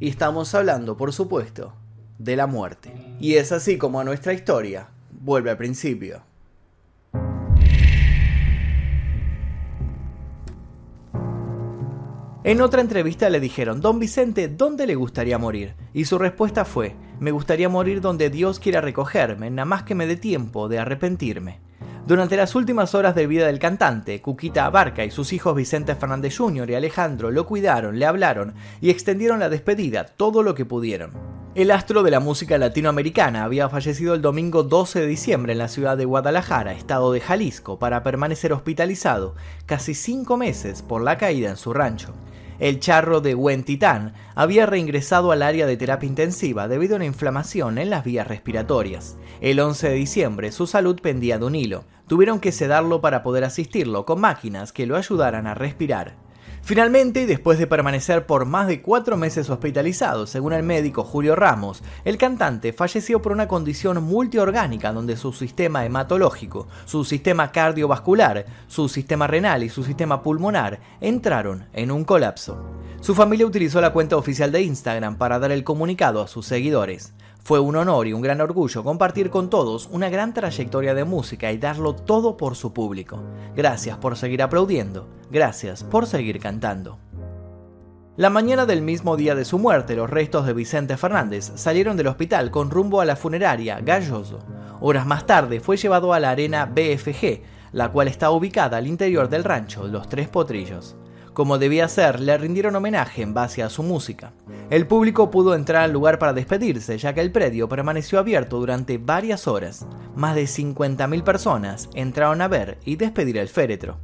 Y 0.00 0.10
estamos 0.10 0.54
hablando, 0.54 0.98
por 0.98 1.14
supuesto, 1.14 1.72
de 2.18 2.36
la 2.36 2.46
muerte. 2.46 2.92
Y 3.20 3.36
es 3.36 3.52
así 3.52 3.78
como 3.78 4.04
nuestra 4.04 4.34
historia 4.34 4.88
vuelve 5.24 5.50
al 5.50 5.56
principio. 5.56 6.22
En 12.46 12.60
otra 12.60 12.82
entrevista 12.82 13.30
le 13.30 13.40
dijeron, 13.40 13.80
Don 13.80 13.98
Vicente, 13.98 14.48
¿dónde 14.48 14.86
le 14.86 14.96
gustaría 14.96 15.38
morir? 15.38 15.74
Y 15.94 16.04
su 16.04 16.18
respuesta 16.18 16.66
fue, 16.66 16.94
me 17.18 17.30
gustaría 17.30 17.70
morir 17.70 18.02
donde 18.02 18.28
Dios 18.28 18.60
quiera 18.60 18.82
recogerme, 18.82 19.50
nada 19.50 19.64
más 19.64 19.84
que 19.84 19.94
me 19.94 20.06
dé 20.06 20.16
tiempo 20.16 20.68
de 20.68 20.78
arrepentirme. 20.78 21.60
Durante 22.06 22.36
las 22.36 22.54
últimas 22.54 22.94
horas 22.94 23.14
de 23.14 23.26
vida 23.26 23.46
del 23.46 23.58
cantante, 23.58 24.20
Cuquita 24.20 24.66
Abarca 24.66 25.06
y 25.06 25.10
sus 25.10 25.32
hijos 25.32 25.56
Vicente 25.56 25.94
Fernández 25.94 26.36
Jr. 26.36 26.68
y 26.68 26.74
Alejandro 26.74 27.30
lo 27.30 27.46
cuidaron, 27.46 27.98
le 27.98 28.04
hablaron 28.04 28.52
y 28.82 28.90
extendieron 28.90 29.40
la 29.40 29.48
despedida 29.48 30.04
todo 30.04 30.42
lo 30.42 30.54
que 30.54 30.66
pudieron. 30.66 31.33
El 31.54 31.70
astro 31.70 32.02
de 32.02 32.10
la 32.10 32.18
música 32.18 32.58
latinoamericana 32.58 33.44
había 33.44 33.68
fallecido 33.68 34.14
el 34.14 34.22
domingo 34.22 34.64
12 34.64 35.02
de 35.02 35.06
diciembre 35.06 35.52
en 35.52 35.58
la 35.58 35.68
ciudad 35.68 35.96
de 35.96 36.04
Guadalajara, 36.04 36.72
estado 36.72 37.12
de 37.12 37.20
Jalisco, 37.20 37.78
para 37.78 38.02
permanecer 38.02 38.52
hospitalizado 38.52 39.36
casi 39.64 39.94
cinco 39.94 40.36
meses 40.36 40.82
por 40.82 41.00
la 41.00 41.16
caída 41.16 41.50
en 41.50 41.56
su 41.56 41.72
rancho. 41.72 42.12
El 42.58 42.80
charro 42.80 43.20
de 43.20 43.36
Huentitán 43.36 44.14
había 44.34 44.66
reingresado 44.66 45.30
al 45.30 45.42
área 45.42 45.66
de 45.66 45.76
terapia 45.76 46.08
intensiva 46.08 46.66
debido 46.66 46.94
a 46.94 46.96
una 46.96 47.06
inflamación 47.06 47.78
en 47.78 47.88
las 47.88 48.02
vías 48.02 48.26
respiratorias. 48.26 49.16
El 49.40 49.60
11 49.60 49.90
de 49.90 49.94
diciembre 49.94 50.50
su 50.50 50.66
salud 50.66 51.00
pendía 51.00 51.38
de 51.38 51.44
un 51.44 51.54
hilo. 51.54 51.84
Tuvieron 52.08 52.40
que 52.40 52.50
sedarlo 52.50 53.00
para 53.00 53.22
poder 53.22 53.44
asistirlo 53.44 54.04
con 54.06 54.20
máquinas 54.20 54.72
que 54.72 54.86
lo 54.86 54.96
ayudaran 54.96 55.46
a 55.46 55.54
respirar. 55.54 56.23
Finalmente, 56.64 57.26
después 57.26 57.58
de 57.58 57.66
permanecer 57.66 58.24
por 58.24 58.46
más 58.46 58.66
de 58.68 58.80
cuatro 58.80 59.18
meses 59.18 59.50
hospitalizado, 59.50 60.26
según 60.26 60.54
el 60.54 60.62
médico 60.62 61.04
Julio 61.04 61.36
Ramos, 61.36 61.82
el 62.06 62.16
cantante 62.16 62.72
falleció 62.72 63.20
por 63.20 63.32
una 63.32 63.46
condición 63.46 64.02
multiorgánica 64.02 64.90
donde 64.90 65.18
su 65.18 65.34
sistema 65.34 65.84
hematológico, 65.84 66.66
su 66.86 67.04
sistema 67.04 67.52
cardiovascular, 67.52 68.46
su 68.66 68.88
sistema 68.88 69.26
renal 69.26 69.62
y 69.62 69.68
su 69.68 69.84
sistema 69.84 70.22
pulmonar 70.22 70.80
entraron 71.02 71.66
en 71.74 71.90
un 71.90 72.02
colapso. 72.02 72.58
Su 73.02 73.14
familia 73.14 73.44
utilizó 73.44 73.82
la 73.82 73.92
cuenta 73.92 74.16
oficial 74.16 74.50
de 74.50 74.62
Instagram 74.62 75.18
para 75.18 75.38
dar 75.38 75.52
el 75.52 75.64
comunicado 75.64 76.22
a 76.22 76.28
sus 76.28 76.46
seguidores. 76.46 77.12
Fue 77.44 77.60
un 77.60 77.76
honor 77.76 78.06
y 78.06 78.14
un 78.14 78.22
gran 78.22 78.40
orgullo 78.40 78.82
compartir 78.82 79.28
con 79.28 79.50
todos 79.50 79.90
una 79.92 80.08
gran 80.08 80.32
trayectoria 80.32 80.94
de 80.94 81.04
música 81.04 81.52
y 81.52 81.58
darlo 81.58 81.94
todo 81.94 82.38
por 82.38 82.56
su 82.56 82.72
público. 82.72 83.22
Gracias 83.54 83.98
por 83.98 84.16
seguir 84.16 84.40
aplaudiendo, 84.40 85.06
gracias 85.30 85.84
por 85.84 86.06
seguir 86.06 86.40
cantando. 86.40 86.98
La 88.16 88.30
mañana 88.30 88.64
del 88.64 88.80
mismo 88.80 89.18
día 89.18 89.34
de 89.34 89.44
su 89.44 89.58
muerte, 89.58 89.94
los 89.94 90.08
restos 90.08 90.46
de 90.46 90.54
Vicente 90.54 90.96
Fernández 90.96 91.52
salieron 91.56 91.98
del 91.98 92.06
hospital 92.06 92.50
con 92.50 92.70
rumbo 92.70 93.02
a 93.02 93.04
la 93.04 93.14
funeraria 93.14 93.78
Galloso. 93.80 94.38
Horas 94.80 95.04
más 95.04 95.26
tarde 95.26 95.60
fue 95.60 95.76
llevado 95.76 96.14
a 96.14 96.20
la 96.20 96.30
arena 96.30 96.64
BFG, 96.64 97.42
la 97.72 97.90
cual 97.90 98.08
está 98.08 98.30
ubicada 98.30 98.78
al 98.78 98.86
interior 98.86 99.28
del 99.28 99.44
rancho 99.44 99.86
Los 99.86 100.08
Tres 100.08 100.28
Potrillos. 100.28 100.96
Como 101.34 101.58
debía 101.58 101.88
ser, 101.88 102.20
le 102.20 102.38
rindieron 102.38 102.76
homenaje 102.76 103.20
en 103.20 103.34
base 103.34 103.64
a 103.64 103.68
su 103.68 103.82
música. 103.82 104.32
El 104.70 104.86
público 104.86 105.32
pudo 105.32 105.56
entrar 105.56 105.82
al 105.82 105.92
lugar 105.92 106.20
para 106.20 106.32
despedirse, 106.32 106.96
ya 106.96 107.12
que 107.12 107.20
el 107.20 107.32
predio 107.32 107.68
permaneció 107.68 108.20
abierto 108.20 108.60
durante 108.60 108.98
varias 108.98 109.48
horas. 109.48 109.84
Más 110.14 110.36
de 110.36 110.44
50.000 110.44 111.24
personas 111.24 111.90
entraron 111.92 112.40
a 112.40 112.46
ver 112.46 112.78
y 112.84 112.94
despedir 112.94 113.36
el 113.36 113.48
féretro. 113.48 113.98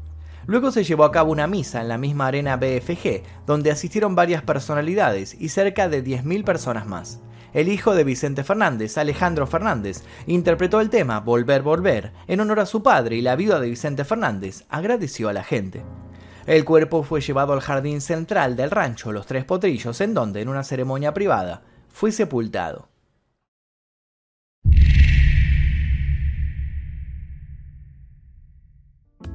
Luego 0.46 0.72
se 0.72 0.82
llevó 0.82 1.04
a 1.04 1.12
cabo 1.12 1.30
una 1.30 1.46
misa 1.46 1.80
en 1.80 1.86
la 1.86 1.98
misma 1.98 2.26
arena 2.26 2.56
BFG, 2.56 3.22
donde 3.46 3.70
asistieron 3.70 4.16
varias 4.16 4.42
personalidades 4.42 5.36
y 5.38 5.50
cerca 5.50 5.88
de 5.88 6.02
10.000 6.02 6.42
personas 6.42 6.88
más. 6.88 7.20
El 7.52 7.68
hijo 7.68 7.94
de 7.94 8.02
Vicente 8.02 8.42
Fernández, 8.42 8.98
Alejandro 8.98 9.46
Fernández, 9.46 10.02
interpretó 10.26 10.80
el 10.80 10.90
tema 10.90 11.20
Volver, 11.20 11.62
Volver 11.62 12.12
en 12.26 12.40
honor 12.40 12.58
a 12.58 12.66
su 12.66 12.82
padre 12.82 13.14
y 13.14 13.22
la 13.22 13.36
viuda 13.36 13.60
de 13.60 13.70
Vicente 13.70 14.04
Fernández 14.04 14.64
agradeció 14.68 15.28
a 15.28 15.32
la 15.32 15.44
gente. 15.44 15.84
El 16.50 16.64
cuerpo 16.64 17.04
fue 17.04 17.20
llevado 17.20 17.52
al 17.52 17.60
jardín 17.60 18.00
central 18.00 18.56
del 18.56 18.72
rancho 18.72 19.12
Los 19.12 19.24
Tres 19.24 19.44
Potrillos, 19.44 20.00
en 20.00 20.14
donde, 20.14 20.40
en 20.40 20.48
una 20.48 20.64
ceremonia 20.64 21.14
privada, 21.14 21.62
fue 21.88 22.10
sepultado. 22.10 22.88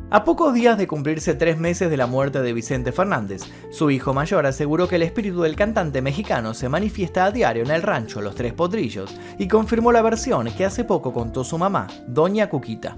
A 0.10 0.26
pocos 0.26 0.54
días 0.54 0.78
de 0.78 0.88
cumplirse 0.88 1.36
tres 1.36 1.58
meses 1.58 1.90
de 1.90 1.96
la 1.96 2.06
muerte 2.06 2.42
de 2.42 2.52
Vicente 2.52 2.92
Fernández, 2.92 3.44
su 3.72 3.92
hijo 3.92 4.14
mayor 4.14 4.46
aseguró 4.46 4.90
que 4.90 4.98
el 4.98 5.04
espíritu 5.04 5.42
del 5.42 5.56
cantante 5.56 6.02
mexicano 6.02 6.54
se 6.54 6.68
manifiesta 6.68 7.24
a 7.24 7.32
diario 7.32 7.64
en 7.64 7.72
el 7.72 7.82
rancho 7.82 8.20
Los 8.20 8.36
Tres 8.36 8.52
Potrillos 8.52 9.16
y 9.40 9.48
confirmó 9.48 9.94
la 9.94 10.02
versión 10.02 10.52
que 10.52 10.66
hace 10.66 10.84
poco 10.84 11.14
contó 11.14 11.46
su 11.46 11.58
mamá, 11.58 11.88
Doña 12.10 12.50
Cuquita. 12.50 12.98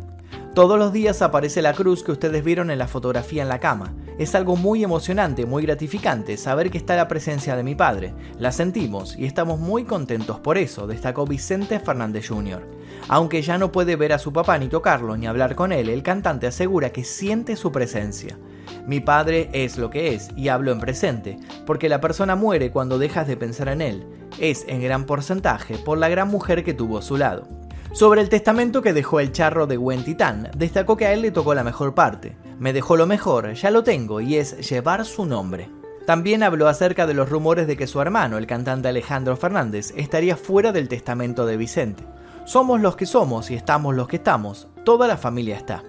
Todos 0.57 0.79
los 0.79 0.91
días 0.91 1.21
aparece 1.21 1.61
la 1.61 1.73
cruz 1.73 2.01
que 2.01 2.11
ustedes 2.11 2.43
vieron 2.43 2.71
en 2.71 2.79
la 2.79 2.87
fotografía 2.87 3.43
en 3.43 3.47
la 3.47 3.59
cama. 3.59 3.93
Es 4.17 4.33
algo 4.33 4.55
muy 4.55 4.83
emocionante, 4.83 5.45
muy 5.45 5.61
gratificante 5.61 6.37
saber 6.37 6.71
que 6.71 6.79
está 6.79 6.95
la 6.95 7.07
presencia 7.07 7.55
de 7.55 7.63
mi 7.63 7.75
padre. 7.75 8.15
La 8.39 8.51
sentimos 8.51 9.15
y 9.15 9.25
estamos 9.25 9.59
muy 9.59 9.83
contentos 9.83 10.39
por 10.39 10.57
eso, 10.57 10.87
destacó 10.87 11.25
Vicente 11.25 11.79
Fernández 11.79 12.27
Jr. 12.27 12.67
Aunque 13.09 13.43
ya 13.43 13.59
no 13.59 13.71
puede 13.71 13.95
ver 13.95 14.13
a 14.13 14.19
su 14.19 14.33
papá 14.33 14.57
ni 14.57 14.69
tocarlo 14.69 15.15
ni 15.15 15.27
hablar 15.27 15.53
con 15.53 15.71
él, 15.71 15.89
el 15.89 16.01
cantante 16.01 16.47
asegura 16.47 16.89
que 16.91 17.03
siente 17.03 17.55
su 17.55 17.71
presencia. 17.71 18.39
Mi 18.87 19.01
padre 19.01 19.49
es 19.53 19.77
lo 19.77 19.91
que 19.91 20.15
es, 20.15 20.29
y 20.35 20.47
hablo 20.47 20.71
en 20.71 20.79
presente, 20.79 21.37
porque 21.67 21.87
la 21.87 22.01
persona 22.01 22.35
muere 22.35 22.71
cuando 22.71 22.97
dejas 22.97 23.27
de 23.27 23.37
pensar 23.37 23.67
en 23.67 23.81
él. 23.81 24.07
Es 24.39 24.65
en 24.67 24.81
gran 24.81 25.05
porcentaje 25.05 25.77
por 25.77 25.99
la 25.99 26.09
gran 26.09 26.29
mujer 26.29 26.63
que 26.63 26.73
tuvo 26.73 26.97
a 26.97 27.01
su 27.03 27.17
lado. 27.17 27.56
Sobre 27.97 28.21
el 28.21 28.29
testamento 28.29 28.83
que 28.83 28.93
dejó 28.93 29.19
el 29.19 29.31
charro 29.31 29.65
de 29.65 29.79
Titán, 30.05 30.51
destacó 30.55 30.95
que 30.95 31.07
a 31.07 31.13
él 31.13 31.23
le 31.23 31.31
tocó 31.31 31.55
la 31.55 31.63
mejor 31.63 31.95
parte. 31.95 32.37
Me 32.59 32.71
dejó 32.71 32.95
lo 32.95 33.07
mejor, 33.07 33.53
ya 33.53 33.71
lo 33.71 33.83
tengo, 33.83 34.21
y 34.21 34.35
es 34.35 34.69
llevar 34.69 35.03
su 35.03 35.25
nombre. 35.25 35.71
También 36.05 36.43
habló 36.43 36.67
acerca 36.67 37.07
de 37.07 37.15
los 37.15 37.27
rumores 37.27 37.65
de 37.65 37.75
que 37.75 37.87
su 37.87 37.99
hermano, 37.99 38.37
el 38.37 38.45
cantante 38.45 38.87
Alejandro 38.87 39.35
Fernández, 39.35 39.95
estaría 39.97 40.37
fuera 40.37 40.71
del 40.71 40.89
testamento 40.89 41.47
de 41.47 41.57
Vicente. 41.57 42.03
Somos 42.45 42.81
los 42.81 42.95
que 42.95 43.07
somos 43.07 43.49
y 43.49 43.55
estamos 43.55 43.95
los 43.95 44.07
que 44.07 44.17
estamos, 44.17 44.67
toda 44.85 45.07
la 45.07 45.17
familia 45.17 45.57
está. 45.57 45.83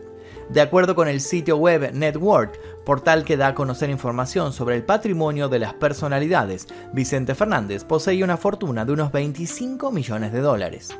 De 0.49 0.62
acuerdo 0.62 0.94
con 0.94 1.09
el 1.09 1.21
sitio 1.21 1.59
web 1.59 1.92
Network, 1.92 2.59
portal 2.87 3.23
que 3.23 3.37
da 3.37 3.49
a 3.49 3.55
conocer 3.55 3.90
información 3.90 4.55
sobre 4.55 4.77
el 4.77 4.83
patrimonio 4.83 5.51
de 5.51 5.59
las 5.59 5.75
personalidades, 5.75 6.68
Vicente 6.94 7.35
Fernández 7.35 7.85
poseía 7.85 8.25
una 8.25 8.38
fortuna 8.38 8.87
de 8.87 8.92
unos 8.92 9.12
25 9.12 9.92
millones 9.92 10.33
de 10.33 10.40
dólares. 10.40 10.99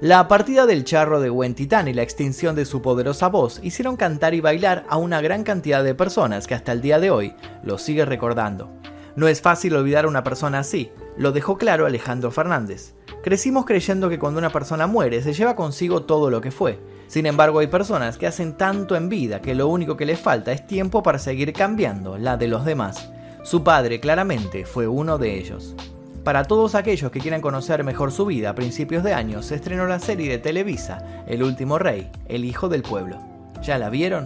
La 0.00 0.26
partida 0.26 0.66
del 0.66 0.82
charro 0.82 1.20
de 1.20 1.54
Titán 1.54 1.86
y 1.86 1.94
la 1.94 2.02
extinción 2.02 2.56
de 2.56 2.64
su 2.64 2.82
poderosa 2.82 3.28
voz 3.28 3.60
hicieron 3.62 3.96
cantar 3.96 4.34
y 4.34 4.40
bailar 4.40 4.84
a 4.88 4.96
una 4.96 5.20
gran 5.20 5.44
cantidad 5.44 5.84
de 5.84 5.94
personas 5.94 6.48
que 6.48 6.54
hasta 6.54 6.72
el 6.72 6.80
día 6.80 6.98
de 6.98 7.12
hoy 7.12 7.34
lo 7.62 7.78
sigue 7.78 8.04
recordando. 8.04 8.70
No 9.14 9.28
es 9.28 9.40
fácil 9.40 9.76
olvidar 9.76 10.04
a 10.04 10.08
una 10.08 10.24
persona 10.24 10.58
así, 10.58 10.90
lo 11.16 11.30
dejó 11.30 11.56
claro 11.56 11.86
Alejandro 11.86 12.32
Fernández. 12.32 12.94
Crecimos 13.22 13.64
creyendo 13.66 14.08
que 14.08 14.18
cuando 14.18 14.40
una 14.40 14.50
persona 14.50 14.88
muere 14.88 15.22
se 15.22 15.32
lleva 15.32 15.54
consigo 15.54 16.02
todo 16.02 16.28
lo 16.28 16.40
que 16.40 16.50
fue. 16.50 16.80
Sin 17.06 17.24
embargo, 17.24 17.60
hay 17.60 17.68
personas 17.68 18.18
que 18.18 18.26
hacen 18.26 18.56
tanto 18.56 18.96
en 18.96 19.08
vida 19.08 19.40
que 19.40 19.54
lo 19.54 19.68
único 19.68 19.96
que 19.96 20.06
les 20.06 20.18
falta 20.18 20.50
es 20.50 20.66
tiempo 20.66 21.04
para 21.04 21.20
seguir 21.20 21.52
cambiando 21.52 22.18
la 22.18 22.36
de 22.36 22.48
los 22.48 22.64
demás. 22.64 23.10
Su 23.44 23.62
padre 23.62 24.00
claramente 24.00 24.66
fue 24.66 24.88
uno 24.88 25.18
de 25.18 25.38
ellos. 25.38 25.76
Para 26.24 26.44
todos 26.44 26.74
aquellos 26.74 27.10
que 27.10 27.20
quieran 27.20 27.42
conocer 27.42 27.84
mejor 27.84 28.10
su 28.10 28.24
vida 28.24 28.48
a 28.48 28.54
principios 28.54 29.04
de 29.04 29.12
año, 29.12 29.42
se 29.42 29.56
estrenó 29.56 29.86
la 29.86 30.00
serie 30.00 30.30
de 30.30 30.38
Televisa, 30.38 31.22
El 31.26 31.42
último 31.42 31.78
rey, 31.78 32.10
el 32.26 32.46
hijo 32.46 32.70
del 32.70 32.82
pueblo. 32.82 33.18
¿Ya 33.62 33.76
la 33.76 33.90
vieron? 33.90 34.24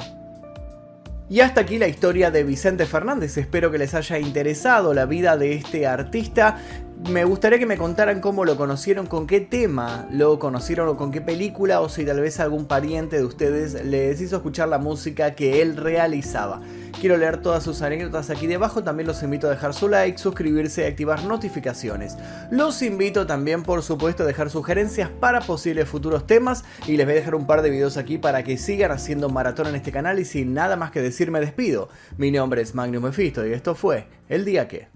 Y 1.28 1.40
hasta 1.40 1.62
aquí 1.62 1.76
la 1.76 1.88
historia 1.88 2.30
de 2.30 2.44
Vicente 2.44 2.86
Fernández. 2.86 3.36
Espero 3.36 3.72
que 3.72 3.78
les 3.78 3.94
haya 3.94 4.20
interesado 4.20 4.94
la 4.94 5.06
vida 5.06 5.36
de 5.36 5.54
este 5.54 5.88
artista. 5.88 6.58
Me 7.06 7.24
gustaría 7.24 7.60
que 7.60 7.66
me 7.66 7.78
contaran 7.78 8.20
cómo 8.20 8.44
lo 8.44 8.56
conocieron, 8.56 9.06
con 9.06 9.28
qué 9.28 9.40
tema 9.40 10.08
lo 10.10 10.40
conocieron 10.40 10.88
o 10.88 10.96
con 10.96 11.12
qué 11.12 11.20
película 11.20 11.80
o 11.80 11.88
si 11.88 12.04
tal 12.04 12.20
vez 12.20 12.40
algún 12.40 12.66
pariente 12.66 13.16
de 13.16 13.24
ustedes 13.24 13.84
les 13.84 14.20
hizo 14.20 14.36
escuchar 14.36 14.68
la 14.68 14.78
música 14.78 15.36
que 15.36 15.62
él 15.62 15.76
realizaba. 15.76 16.60
Quiero 17.00 17.16
leer 17.16 17.40
todas 17.40 17.62
sus 17.62 17.82
anécdotas 17.82 18.30
aquí 18.30 18.48
debajo, 18.48 18.82
también 18.82 19.06
los 19.06 19.22
invito 19.22 19.46
a 19.46 19.50
dejar 19.50 19.74
su 19.74 19.88
like, 19.88 20.18
suscribirse 20.18 20.82
y 20.82 20.86
activar 20.86 21.22
notificaciones. 21.22 22.16
Los 22.50 22.82
invito 22.82 23.28
también 23.28 23.62
por 23.62 23.84
supuesto 23.84 24.24
a 24.24 24.26
dejar 24.26 24.50
sugerencias 24.50 25.08
para 25.08 25.40
posibles 25.40 25.88
futuros 25.88 26.26
temas 26.26 26.64
y 26.86 26.96
les 26.96 27.06
voy 27.06 27.12
a 27.12 27.18
dejar 27.18 27.36
un 27.36 27.46
par 27.46 27.62
de 27.62 27.70
videos 27.70 27.96
aquí 27.96 28.18
para 28.18 28.42
que 28.42 28.58
sigan 28.58 28.90
haciendo 28.90 29.28
maratón 29.28 29.68
en 29.68 29.76
este 29.76 29.92
canal 29.92 30.18
y 30.18 30.24
sin 30.24 30.52
nada 30.52 30.74
más 30.74 30.90
que 30.90 31.00
decir 31.00 31.30
me 31.30 31.38
despido. 31.38 31.88
Mi 32.16 32.32
nombre 32.32 32.60
es 32.60 32.74
Magnum 32.74 33.04
Mephisto 33.04 33.46
y 33.46 33.52
esto 33.52 33.76
fue 33.76 34.08
El 34.28 34.44
Día 34.44 34.66
Que. 34.66 34.88